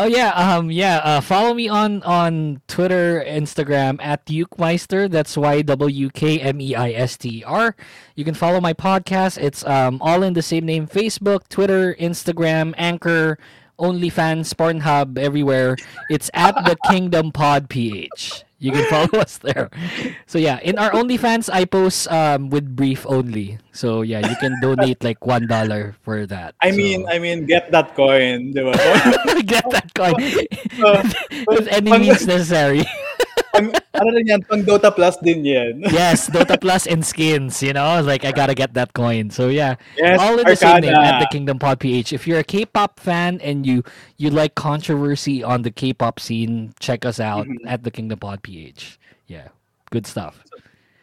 [0.00, 1.04] Oh yeah, um, yeah.
[1.04, 5.10] Uh, follow me on on Twitter, Instagram at Ukemeister.
[5.10, 7.76] That's Y W K M E I S T R.
[8.16, 9.36] You can follow my podcast.
[9.36, 13.36] It's um all in the same name: Facebook, Twitter, Instagram, Anchor,
[13.78, 15.76] OnlyFans, Pornhub, everywhere.
[16.08, 18.48] It's at the Kingdom Pod PH.
[18.60, 19.72] You can follow us there.
[20.28, 23.56] So yeah, in our OnlyFans, I post um with brief only.
[23.72, 26.54] So yeah, you can donate like one dollar for that.
[26.60, 28.76] I mean, So- I mean, get that coin, di ba?
[29.48, 30.14] get that coin
[30.84, 31.00] Uh,
[31.48, 32.84] with any pang- means necessary.
[33.54, 35.80] Ano rin yan, pang Dota Plus din yan.
[35.90, 39.30] yes, Dota Plus and skins, you know, like I gotta get that coin.
[39.30, 42.12] So yeah, Yes, all in the same name at the Kingdom Pod PH.
[42.12, 43.82] If you're a K-pop fan and you
[44.16, 47.66] you like controversy on the K-pop scene, check us out Mm-hmm.
[47.66, 48.98] at the Kingdom Pod PH.
[49.26, 49.48] Yeah,
[49.90, 50.44] good stuff.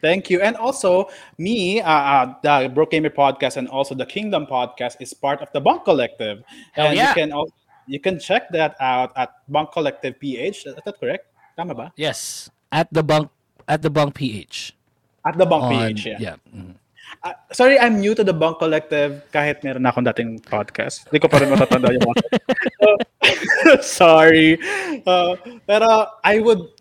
[0.02, 0.42] Thank you.
[0.42, 2.70] And also, me, uh, uh, the
[3.10, 6.44] Podcast and also the Kingdom Podcast is part of the Bunk Collective.
[6.74, 7.10] Hell and yeah.
[7.10, 7.54] you can al-
[7.88, 10.68] you can check that out at Bunk Collective PH.
[10.68, 11.26] Is that correct?
[11.58, 11.88] Tama ba?
[11.98, 13.34] Yes, at the bunk
[13.66, 14.78] at the bunk PH.
[15.26, 16.20] At the Bunk On, PH, yeah.
[16.22, 16.36] yeah.
[16.54, 16.78] mhm.
[17.26, 21.10] Ah, sorry, I'm new to the Bunk Collective kahit meron na akong dating podcast.
[21.10, 22.06] Hindi ko pa rin matatanda yung.
[22.06, 22.98] Uh,
[23.82, 24.62] sorry.
[25.02, 25.34] Uh,
[25.66, 26.77] pero I would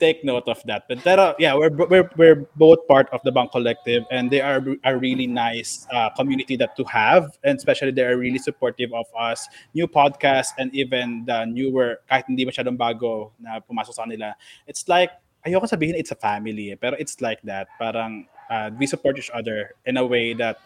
[0.00, 0.88] take note of that.
[0.88, 4.64] But pero, yeah, we're, we're, we're both part of the Bunk Collective and they are
[4.84, 7.38] a really nice uh, community that to have.
[7.44, 9.46] And especially they are really supportive of us.
[9.74, 14.34] New podcasts and even the newer, kahit hindi masyadong bago na pumasok sa nila.
[14.66, 15.12] It's like,
[15.46, 17.68] ayoko sabihin it's a family, eh, pero it's like that.
[17.78, 20.58] Parang uh, we support each other in a way that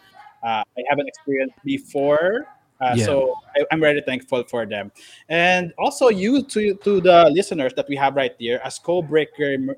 [0.43, 2.47] uh, I haven't experienced before.
[2.81, 3.05] Uh, Yeah.
[3.05, 4.91] So I, I'm very thankful for them,
[5.29, 9.77] and also you to to the listeners that we have right here as co-breaker.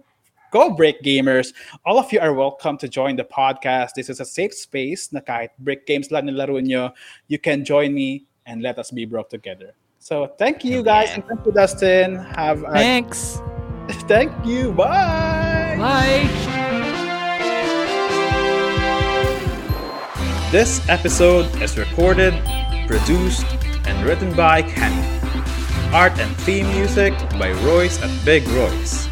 [0.49, 1.51] Go Break Gamers,
[1.85, 3.99] all of you are welcome to join the podcast.
[3.99, 6.95] This is a safe space na kahit break games lang nilaro nyo,
[7.27, 9.75] you can join me and let us be broke together.
[9.99, 12.15] So thank you guys and thank you Dustin.
[12.39, 13.43] Have a, Thanks.
[14.07, 14.71] thank you.
[14.71, 15.75] Bye.
[15.75, 16.23] Bye.
[20.47, 22.31] This episode is recorded,
[22.87, 23.45] produced,
[23.85, 25.05] and written by Kenny.
[25.93, 29.07] Art and theme music by Roice at Big Roice.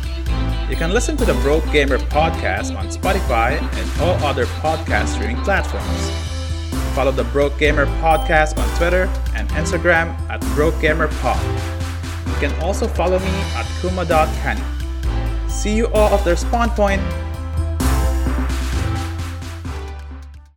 [0.69, 5.37] You can listen to the Broke Gamer podcast on Spotify and all other podcast streaming
[5.43, 6.09] platforms.
[6.95, 9.03] Follow the Broke Gamer podcast on Twitter
[9.35, 11.43] and Instagram at Broke Gamer Pod.
[12.27, 14.63] You can also follow me at kuma.kenny.
[15.47, 17.01] See you all at the spawn point